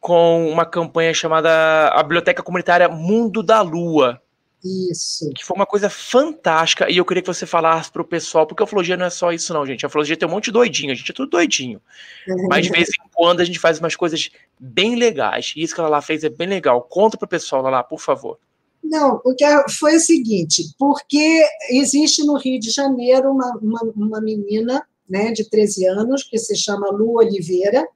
[0.00, 4.22] com uma campanha chamada a Biblioteca Comunitária Mundo da Lua.
[4.64, 5.30] Isso.
[5.34, 6.90] Que foi uma coisa fantástica.
[6.90, 9.52] E eu queria que você falasse pro pessoal, porque a ufologia não é só isso,
[9.52, 9.84] não, gente.
[9.84, 11.80] A ufologia tem um monte de doidinho, a gente é tudo doidinho.
[12.26, 12.46] Uhum.
[12.48, 15.52] Mas de vez em quando a gente faz umas coisas bem legais.
[15.56, 16.82] E isso que ela lá fez é bem legal.
[16.82, 18.38] Conta pro pessoal lá, por favor.
[18.82, 23.82] Não, o que é, foi o seguinte, porque existe no Rio de Janeiro uma, uma,
[23.96, 27.86] uma menina né, de 13 anos, que se chama Lu Oliveira,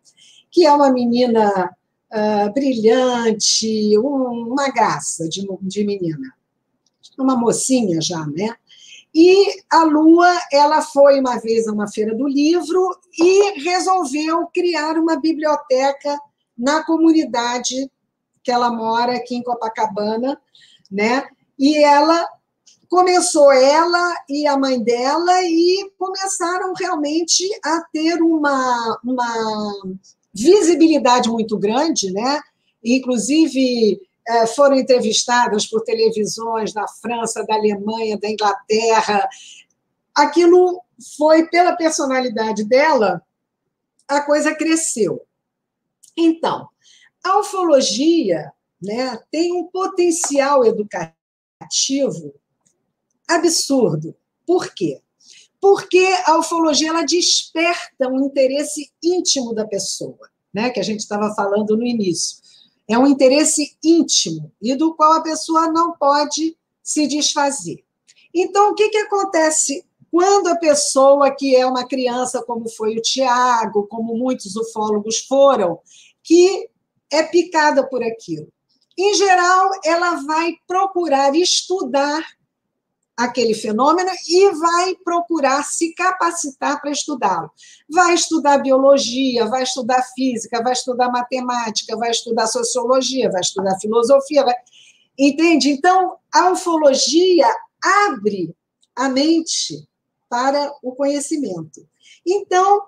[0.50, 1.70] que é uma menina
[2.12, 6.34] uh, brilhante, um, uma graça de, de menina
[7.18, 8.54] uma mocinha já, né?
[9.14, 14.96] E a Lua, ela foi uma vez a uma feira do livro e resolveu criar
[14.96, 16.16] uma biblioteca
[16.56, 17.90] na comunidade
[18.42, 20.40] que ela mora aqui em Copacabana,
[20.90, 21.28] né?
[21.58, 22.26] E ela
[22.88, 29.82] começou ela e a mãe dela e começaram realmente a ter uma, uma
[30.32, 32.40] visibilidade muito grande, né?
[32.84, 34.09] Inclusive é,
[34.54, 39.28] foram entrevistadas por televisões da França, da Alemanha, da Inglaterra.
[40.14, 40.82] Aquilo
[41.16, 43.22] foi, pela personalidade dela,
[44.06, 45.22] a coisa cresceu.
[46.16, 46.68] Então,
[47.24, 48.52] a ufologia
[48.82, 52.34] né, tem um potencial educativo
[53.28, 54.14] absurdo.
[54.46, 55.00] Por quê?
[55.60, 61.34] Porque a ufologia ela desperta um interesse íntimo da pessoa, né, que a gente estava
[61.34, 62.38] falando no início.
[62.90, 67.84] É um interesse íntimo e do qual a pessoa não pode se desfazer.
[68.34, 73.00] Então, o que, que acontece quando a pessoa que é uma criança, como foi o
[73.00, 75.78] Tiago, como muitos ufólogos foram,
[76.20, 76.68] que
[77.12, 78.48] é picada por aquilo?
[78.98, 82.24] Em geral, ela vai procurar estudar
[83.20, 87.50] aquele fenômeno e vai procurar se capacitar para estudá-lo.
[87.88, 94.42] Vai estudar biologia, vai estudar física, vai estudar matemática, vai estudar sociologia, vai estudar filosofia,
[94.42, 94.54] vai...
[95.18, 95.68] entende?
[95.68, 97.46] Então, a ufologia
[98.08, 98.54] abre
[98.96, 99.86] a mente
[100.26, 101.86] para o conhecimento.
[102.26, 102.84] Então,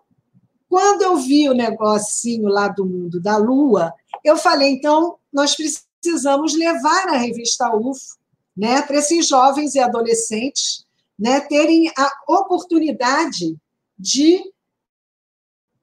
[0.67, 3.93] quando eu vi o negocinho lá do mundo da Lua,
[4.25, 8.22] eu falei, então, nós precisamos levar a revista UFO
[8.57, 10.85] né, para esses jovens e adolescentes
[11.19, 13.57] né, terem a oportunidade
[13.99, 14.39] de,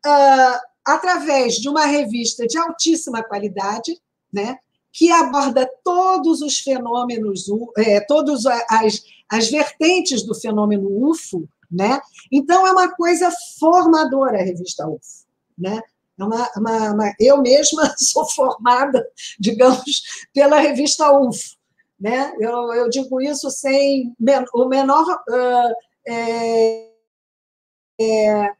[0.05, 3.99] uh, através de uma revista de altíssima qualidade,
[4.31, 4.57] né,
[4.91, 7.45] que aborda todos os fenômenos,
[7.77, 12.01] é, todas as, as vertentes do fenômeno UFO, né?
[12.31, 15.25] Então é uma coisa formadora a revista UFO,
[15.57, 15.79] né?
[16.19, 19.07] É uma, uma, uma, eu mesma sou formada,
[19.39, 20.03] digamos,
[20.33, 21.55] pela revista UFO,
[21.99, 22.33] né?
[22.39, 24.15] Eu, eu digo isso sem
[24.53, 25.73] o menor uh,
[26.07, 26.89] é,
[27.99, 28.51] é,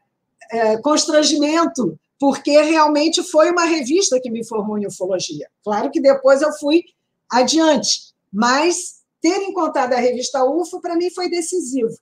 [0.52, 5.48] é, constrangimento, porque realmente foi uma revista que me formou em ufologia.
[5.64, 6.84] Claro que depois eu fui
[7.30, 11.96] adiante, mas ter encontrado a revista UFO para mim foi decisivo.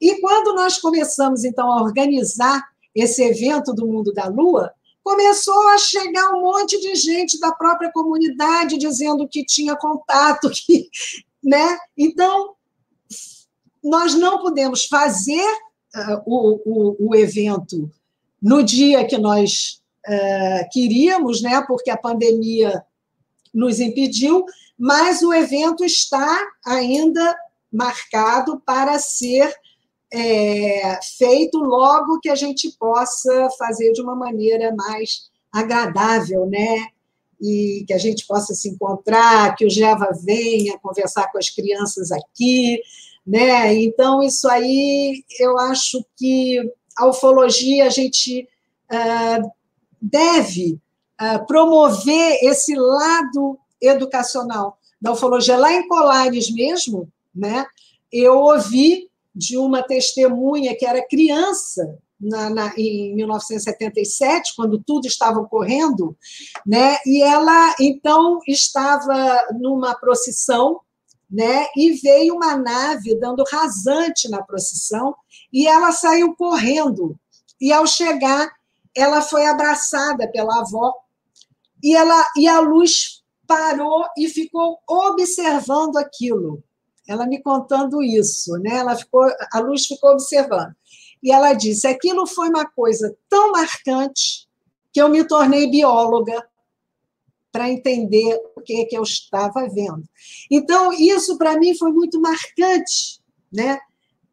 [0.00, 2.62] E quando nós começamos então a organizar
[2.94, 4.72] esse evento do Mundo da Lua,
[5.08, 10.90] começou a chegar um monte de gente da própria comunidade dizendo que tinha contato, que,
[11.42, 11.78] né?
[11.96, 12.54] Então,
[13.82, 15.46] nós não podemos fazer
[15.96, 17.90] uh, o, o, o, evento
[18.40, 21.64] no dia que nós uh, queríamos, né?
[21.66, 22.84] Porque a pandemia
[23.54, 24.44] nos impediu,
[24.78, 27.34] mas o evento está ainda
[27.72, 29.50] marcado para ser
[30.12, 36.88] é, feito logo que a gente possa fazer de uma maneira mais agradável, né?
[37.40, 42.10] E que a gente possa se encontrar, que o Jeva venha conversar com as crianças
[42.10, 42.80] aqui,
[43.26, 43.74] né?
[43.74, 46.58] Então, isso aí, eu acho que
[46.96, 48.48] a ufologia a gente
[48.90, 49.50] uh,
[50.00, 50.80] deve
[51.20, 55.56] uh, promover esse lado educacional da ufologia.
[55.56, 57.66] Lá em Colares mesmo, né?
[58.10, 59.07] Eu ouvi
[59.38, 66.16] de uma testemunha que era criança na, na, em 1977, quando tudo estava ocorrendo,
[66.66, 66.98] né?
[67.06, 70.80] E ela então estava numa procissão,
[71.30, 71.66] né?
[71.76, 75.14] E veio uma nave dando rasante na procissão
[75.52, 77.16] e ela saiu correndo.
[77.60, 78.50] E ao chegar,
[78.92, 80.92] ela foi abraçada pela avó
[81.80, 86.64] e ela e a luz parou e ficou observando aquilo
[87.08, 88.76] ela me contando isso, né?
[88.76, 90.74] Ela ficou, a Luz ficou observando.
[91.22, 94.46] E ela disse: aquilo foi uma coisa tão marcante
[94.92, 96.46] que eu me tornei bióloga
[97.50, 100.04] para entender o que, que eu estava vendo.
[100.50, 103.20] Então, isso para mim foi muito marcante,
[103.52, 103.80] né?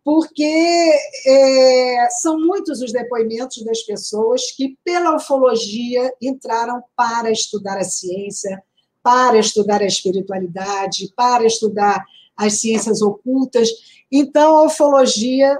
[0.06, 0.92] porque
[1.26, 8.64] é, são muitos os depoimentos das pessoas que, pela ufologia, entraram para estudar a ciência,
[9.02, 12.06] para estudar a espiritualidade, para estudar
[12.38, 13.70] as ciências ocultas.
[14.12, 15.60] Então, a ufologia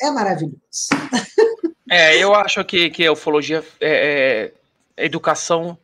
[0.00, 0.58] é maravilhoso.
[1.90, 4.52] É, eu acho que, que a ufologia, é,
[4.96, 5.76] é, a educação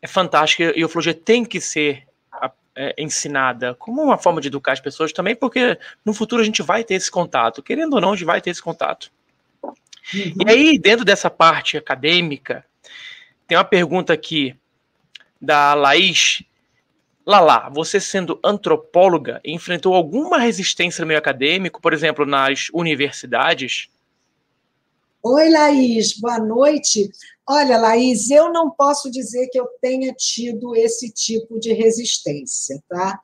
[0.00, 2.06] é fantástica e a ufologia tem que ser
[2.74, 6.62] é, ensinada como uma forma de educar as pessoas também, porque no futuro a gente
[6.62, 9.10] vai ter esse contato, querendo ou não, a gente vai ter esse contato.
[9.62, 10.34] Uhum.
[10.46, 12.64] E aí, dentro dessa parte acadêmica,
[13.46, 14.56] tem uma pergunta aqui
[15.40, 16.42] da Laís,
[17.24, 23.88] Lala, você sendo antropóloga, enfrentou alguma resistência no meio acadêmico, por exemplo, nas universidades?
[25.22, 27.08] Oi, Laís, boa noite.
[27.48, 33.20] Olha, Laís, eu não posso dizer que eu tenha tido esse tipo de resistência, tá?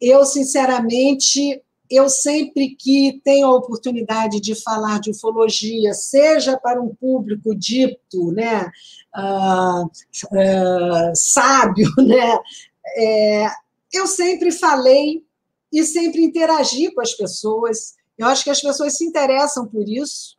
[0.00, 6.94] Eu, sinceramente, eu sempre que tenho a oportunidade de falar de ufologia, seja para um
[6.94, 8.70] público dito, né,
[9.16, 12.38] uh, uh, sábio, né,
[12.96, 13.50] é,
[13.92, 15.24] eu sempre falei
[15.72, 17.94] e sempre interagi com as pessoas.
[18.16, 20.36] Eu acho que as pessoas se interessam por isso.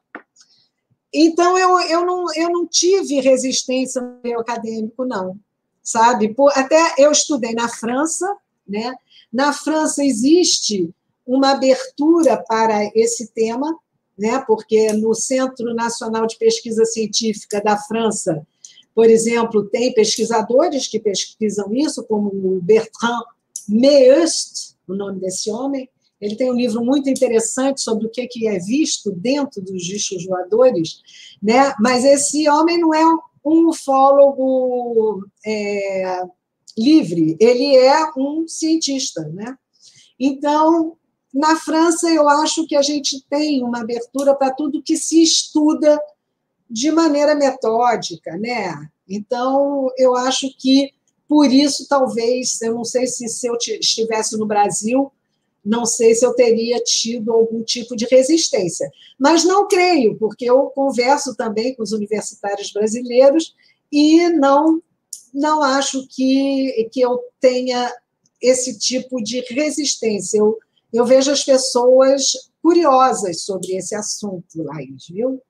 [1.14, 5.38] Então, eu, eu, não, eu não tive resistência no meio acadêmico, não.
[5.82, 6.34] Sabe?
[6.34, 8.38] Por, até eu estudei na França,
[8.68, 8.94] né?
[9.32, 10.94] Na França existe
[11.26, 13.78] uma abertura para esse tema,
[14.18, 14.44] né?
[14.46, 18.46] porque no Centro Nacional de Pesquisa Científica da França
[19.00, 23.24] por exemplo, tem pesquisadores que pesquisam isso, como o Bertrand
[23.66, 25.90] Meust, o nome desse homem.
[26.20, 31.00] Ele tem um livro muito interessante sobre o que é visto dentro dos discos voadores,
[31.42, 31.74] né?
[31.80, 33.06] mas esse homem não é
[33.46, 36.22] um ufólogo é,
[36.78, 39.22] livre, ele é um cientista.
[39.34, 39.58] Né?
[40.20, 40.98] Então,
[41.34, 45.98] na França, eu acho que a gente tem uma abertura para tudo que se estuda
[46.70, 48.90] de maneira metódica, né?
[49.08, 50.94] Então, eu acho que
[51.28, 55.12] por isso, talvez, eu não sei se, se eu estivesse no Brasil,
[55.64, 58.90] não sei se eu teria tido algum tipo de resistência.
[59.20, 63.54] Mas não creio, porque eu converso também com os universitários brasileiros
[63.92, 64.82] e não,
[65.32, 67.94] não acho que, que eu tenha
[68.42, 70.40] esse tipo de resistência.
[70.40, 70.58] Eu,
[70.92, 75.42] eu vejo as pessoas curiosas sobre esse assunto, Laís, viu?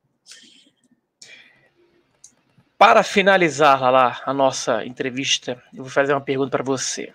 [2.79, 7.13] Para finalizar, lá a nossa entrevista, eu vou fazer uma pergunta para você.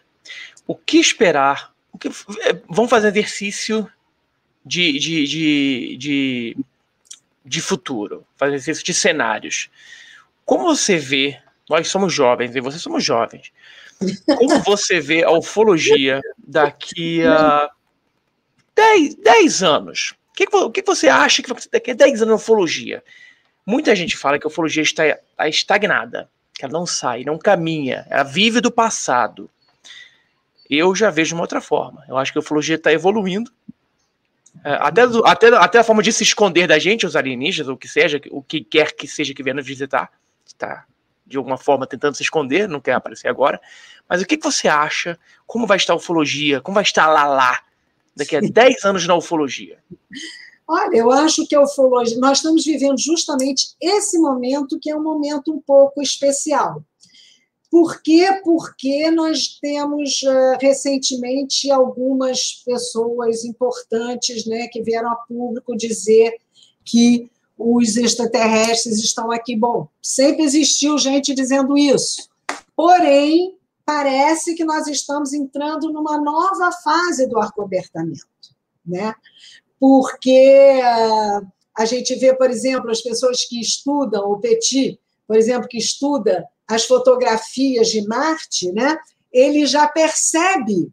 [0.66, 1.72] O que esperar?
[1.90, 3.90] O que, é, vamos fazer exercício
[4.62, 6.56] de, de, de, de,
[7.46, 9.70] de futuro, fazer exercício de cenários.
[10.44, 13.50] Como você vê, nós somos jovens, e vocês somos jovens,
[14.26, 17.70] como você vê a ufologia daqui a
[18.74, 20.14] 10, 10 anos?
[20.30, 23.02] O que, que você acha que vai acontecer daqui a 10 anos na ufologia?
[23.66, 25.04] Muita gente fala que a ufologia está,
[25.48, 29.50] estagnada, que ela não sai, não caminha, ela vive do passado.
[30.68, 32.04] Eu já vejo de uma outra forma.
[32.08, 33.50] Eu acho que a ufologia está evoluindo.
[34.64, 37.78] É, até, até, até a forma de se esconder da gente, os alienígenas, ou o
[37.78, 40.10] que seja, o que quer que seja que venha nos visitar,
[40.46, 40.84] está
[41.26, 43.60] de alguma forma tentando se esconder, não quer aparecer agora.
[44.08, 45.18] Mas o que, que você acha?
[45.46, 46.60] Como vai estar a ufologia?
[46.60, 47.60] Como vai estar lá lá
[48.14, 49.78] daqui a 10 anos na ufologia?
[50.66, 55.02] Olha, eu acho que a ufologia, nós estamos vivendo justamente esse momento que é um
[55.02, 56.82] momento um pouco especial.
[57.70, 58.40] Por quê?
[58.44, 66.36] Porque nós temos uh, recentemente algumas pessoas importantes né, que vieram a público dizer
[66.84, 69.56] que os extraterrestres estão aqui.
[69.56, 72.28] Bom, sempre existiu gente dizendo isso.
[72.76, 78.24] Porém, parece que nós estamos entrando numa nova fase do arcobertamento,
[78.84, 79.14] né?
[79.78, 81.46] Porque uh,
[81.76, 86.46] a gente vê, por exemplo, as pessoas que estudam o Petit, por exemplo, que estuda
[86.66, 88.96] as fotografias de Marte, né?
[89.32, 90.92] Ele já percebe,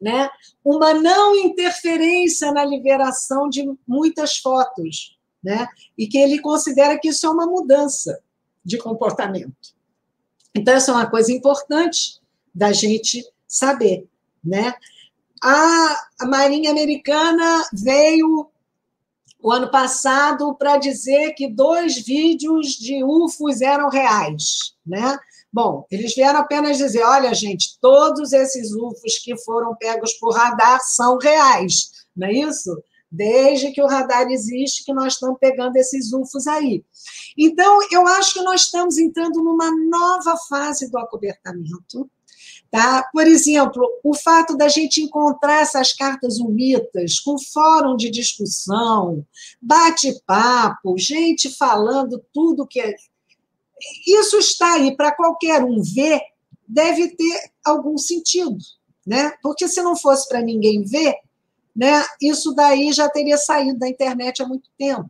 [0.00, 0.28] né,
[0.64, 5.68] uma não interferência na liberação de muitas fotos, né?
[5.96, 8.18] E que ele considera que isso é uma mudança
[8.64, 9.74] de comportamento.
[10.54, 12.20] Então, essa é uma coisa importante
[12.54, 14.08] da gente saber,
[14.42, 14.74] né?
[15.46, 18.48] A, Marinha Americana veio
[19.42, 25.18] o ano passado para dizer que dois vídeos de UFOs eram reais, né?
[25.52, 30.80] Bom, eles vieram apenas dizer: olha, gente, todos esses UFOs que foram pegos por radar
[30.80, 32.82] são reais, não é isso?
[33.12, 36.82] Desde que o radar existe, que nós estamos pegando esses UFOs aí.
[37.36, 42.10] Então, eu acho que nós estamos entrando numa nova fase do acobertamento,
[42.74, 43.08] Tá?
[43.12, 49.24] Por exemplo, o fato da gente encontrar essas cartas umitas com fórum de discussão,
[49.62, 52.92] bate-papo, gente falando tudo que é.
[54.04, 56.20] Isso está aí para qualquer um ver,
[56.66, 58.58] deve ter algum sentido,
[59.06, 59.32] né?
[59.40, 61.14] Porque se não fosse para ninguém ver,
[61.76, 65.08] né, isso daí já teria saído da internet há muito tempo.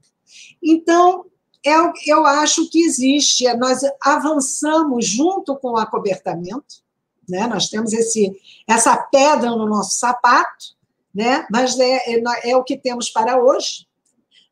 [0.62, 1.24] Então,
[1.64, 6.83] eu, eu acho que existe, nós avançamos junto com o acobertamento,
[7.28, 7.46] né?
[7.46, 8.32] Nós temos esse,
[8.68, 10.74] essa pedra no nosso sapato,
[11.14, 11.46] né?
[11.50, 13.86] mas é, é, é o que temos para hoje.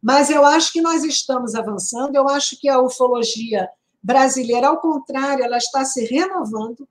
[0.00, 3.68] Mas eu acho que nós estamos avançando, eu acho que a ufologia
[4.02, 6.88] brasileira, ao contrário, ela está se renovando.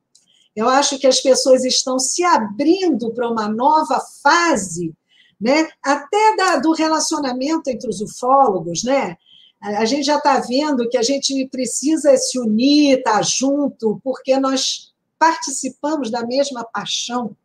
[0.56, 4.94] Eu acho que as pessoas estão se abrindo para uma nova fase,
[5.40, 5.70] né?
[5.84, 9.18] até da, do relacionamento entre os ufólogos, né?
[9.62, 14.40] A gente já está vendo que a gente precisa se unir, estar tá junto, porque
[14.40, 14.91] nós
[15.22, 17.38] participamos da mesma paixão,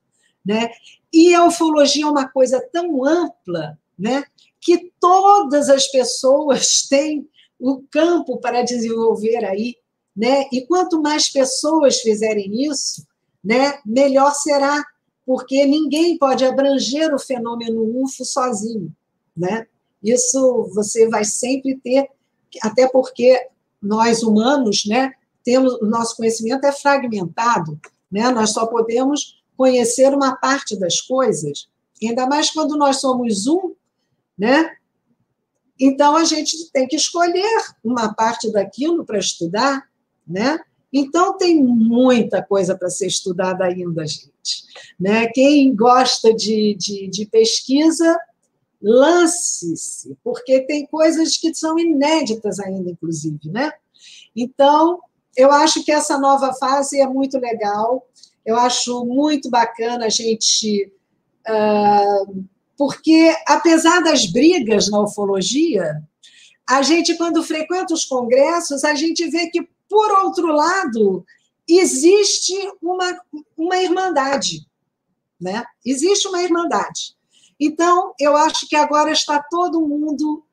[0.42, 0.70] né?
[1.12, 4.24] E a ufologia é uma coisa tão ampla, né?
[4.58, 7.28] Que todas as pessoas têm
[7.60, 9.76] o campo para desenvolver aí,
[10.16, 10.46] né?
[10.50, 13.06] E quanto mais pessoas fizerem isso,
[13.44, 13.78] né?
[13.84, 14.82] Melhor será,
[15.26, 18.90] porque ninguém pode abranger o fenômeno UFO sozinho,
[19.36, 19.66] né?
[20.02, 22.08] Isso você vai sempre ter,
[22.62, 23.38] até porque
[23.82, 25.12] nós humanos, né?
[25.46, 27.80] Temos o nosso conhecimento é fragmentado,
[28.10, 28.32] né?
[28.32, 31.68] Nós só podemos conhecer uma parte das coisas,
[32.02, 33.72] ainda mais quando nós somos um,
[34.36, 34.76] né?
[35.78, 39.88] Então a gente tem que escolher uma parte daquilo para estudar,
[40.26, 40.58] né?
[40.92, 44.64] Então tem muita coisa para ser estudada ainda, gente.
[44.98, 45.28] Né?
[45.28, 48.18] Quem gosta de, de, de pesquisa,
[48.82, 53.72] lance-se, porque tem coisas que são inéditas ainda, inclusive, né?
[54.34, 55.00] Então,
[55.36, 58.06] eu acho que essa nova fase é muito legal,
[58.44, 60.92] eu acho muito bacana a gente.
[61.46, 62.44] Uh,
[62.76, 66.02] porque, apesar das brigas na ufologia,
[66.68, 71.24] a gente, quando frequenta os congressos, a gente vê que, por outro lado,
[71.68, 73.18] existe uma,
[73.56, 74.66] uma irmandade.
[75.40, 75.64] Né?
[75.84, 77.16] Existe uma irmandade.
[77.58, 80.44] Então, eu acho que agora está todo mundo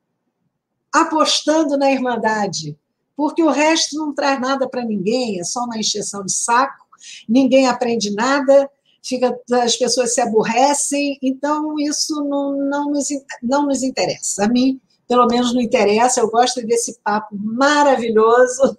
[0.92, 2.78] apostando na irmandade,
[3.16, 6.84] porque o resto não traz nada para ninguém, é só uma encheção de saco,
[7.28, 8.68] ninguém aprende nada,
[9.02, 13.08] fica, as pessoas se aborrecem, então isso não, não, nos,
[13.42, 14.44] não nos interessa.
[14.44, 18.78] A mim, pelo menos, não interessa, eu gosto desse papo maravilhoso,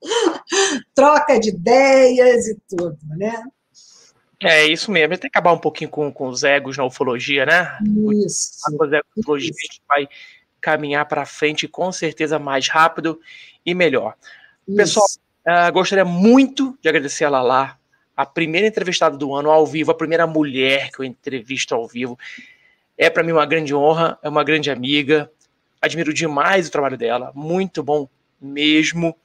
[0.94, 3.42] troca de ideias e tudo, né?
[4.42, 7.78] É isso mesmo, tem que acabar um pouquinho com, com os egos na ufologia, né?
[8.24, 8.52] Isso.
[8.64, 10.08] Com os egos na ufologia, a gente vai
[10.60, 13.20] caminhar para frente com certeza mais rápido
[13.64, 14.14] e melhor.
[14.66, 14.76] Isso.
[14.76, 15.06] Pessoal,
[15.46, 17.78] uh, gostaria muito de agradecer a Lala,
[18.16, 22.18] a primeira entrevistada do ano ao vivo, a primeira mulher que eu entrevisto ao vivo.
[22.96, 25.30] É para mim uma grande honra, é uma grande amiga.
[25.80, 28.08] admiro demais o trabalho dela, muito bom
[28.40, 29.16] mesmo.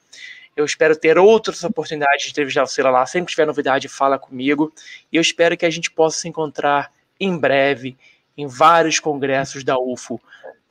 [0.56, 3.04] Eu espero ter outras oportunidades de entrevistar você lá.
[3.04, 4.72] Sempre que tiver novidade, fala comigo.
[5.12, 6.90] E eu espero que a gente possa se encontrar
[7.20, 7.94] em breve
[8.36, 10.18] em vários congressos da UFO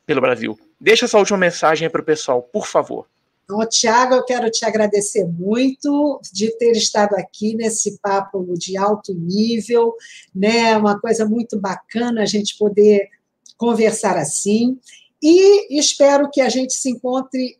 [0.06, 0.58] pelo Brasil.
[0.80, 3.06] Deixa essa última mensagem para o pessoal, por favor.
[3.44, 9.14] Então, Tiago, eu quero te agradecer muito de ter estado aqui nesse papo de alto
[9.14, 9.94] nível,
[10.34, 10.76] né?
[10.76, 13.08] Uma coisa muito bacana a gente poder
[13.56, 14.78] conversar assim.
[15.22, 17.58] E espero que a gente se encontre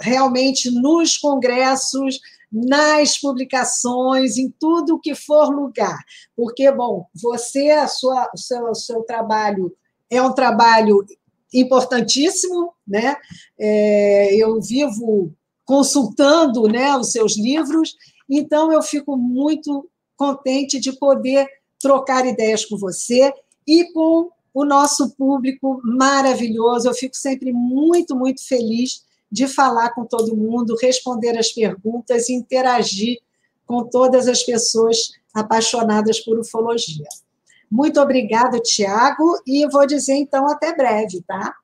[0.00, 2.20] realmente nos congressos,
[2.52, 5.98] nas publicações, em tudo que for lugar.
[6.36, 9.72] Porque, bom, você, a sua, o, seu, o seu trabalho
[10.10, 11.04] é um trabalho
[11.52, 13.16] importantíssimo, né?
[13.58, 15.32] É, eu vivo
[15.64, 17.94] consultando né, os seus livros,
[18.28, 21.46] então eu fico muito contente de poder
[21.78, 23.32] trocar ideias com você
[23.66, 26.88] e com o nosso público maravilhoso.
[26.88, 32.34] Eu fico sempre muito, muito feliz de falar com todo mundo, responder as perguntas e
[32.34, 33.18] interagir
[33.66, 37.06] com todas as pessoas apaixonadas por ufologia.
[37.70, 41.54] Muito obrigada, Tiago, e vou dizer então até breve, tá?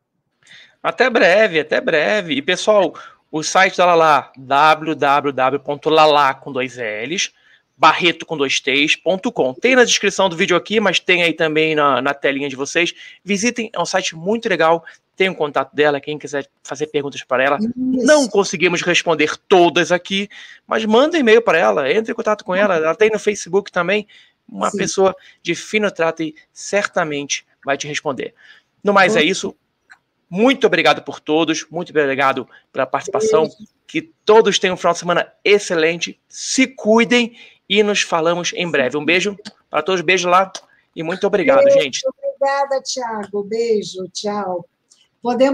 [0.82, 2.34] Até breve, até breve.
[2.34, 2.94] E pessoal,
[3.32, 7.32] o site da Lala, www.lala com dois L's,
[7.76, 9.54] barreto com dois T's.com.
[9.54, 12.92] Tem na descrição do vídeo aqui, mas tem aí também na, na telinha de vocês.
[13.24, 14.84] Visitem, é um site muito legal.
[15.16, 17.58] Tem o um contato dela, quem quiser fazer perguntas para ela.
[17.58, 17.72] Isso.
[17.76, 20.28] Não conseguimos responder todas aqui,
[20.66, 22.76] mas manda e-mail para ela, entre em contato com ela.
[22.76, 24.06] Ela tem no Facebook também
[24.48, 24.78] uma Sim.
[24.78, 28.34] pessoa de fino trato e certamente vai te responder.
[28.82, 29.56] No mais, é isso.
[30.28, 33.48] Muito obrigado por todos, muito obrigado pela participação.
[33.86, 36.20] Que todos tenham um final de semana excelente.
[36.28, 37.36] Se cuidem
[37.68, 38.96] e nos falamos em breve.
[38.96, 39.36] Um beijo
[39.70, 40.52] para todos, beijo lá
[40.94, 42.00] e muito obrigado, beijo, gente.
[42.06, 43.42] Obrigada, Tiago.
[43.44, 44.68] Beijo, tchau.
[45.22, 45.42] Podemos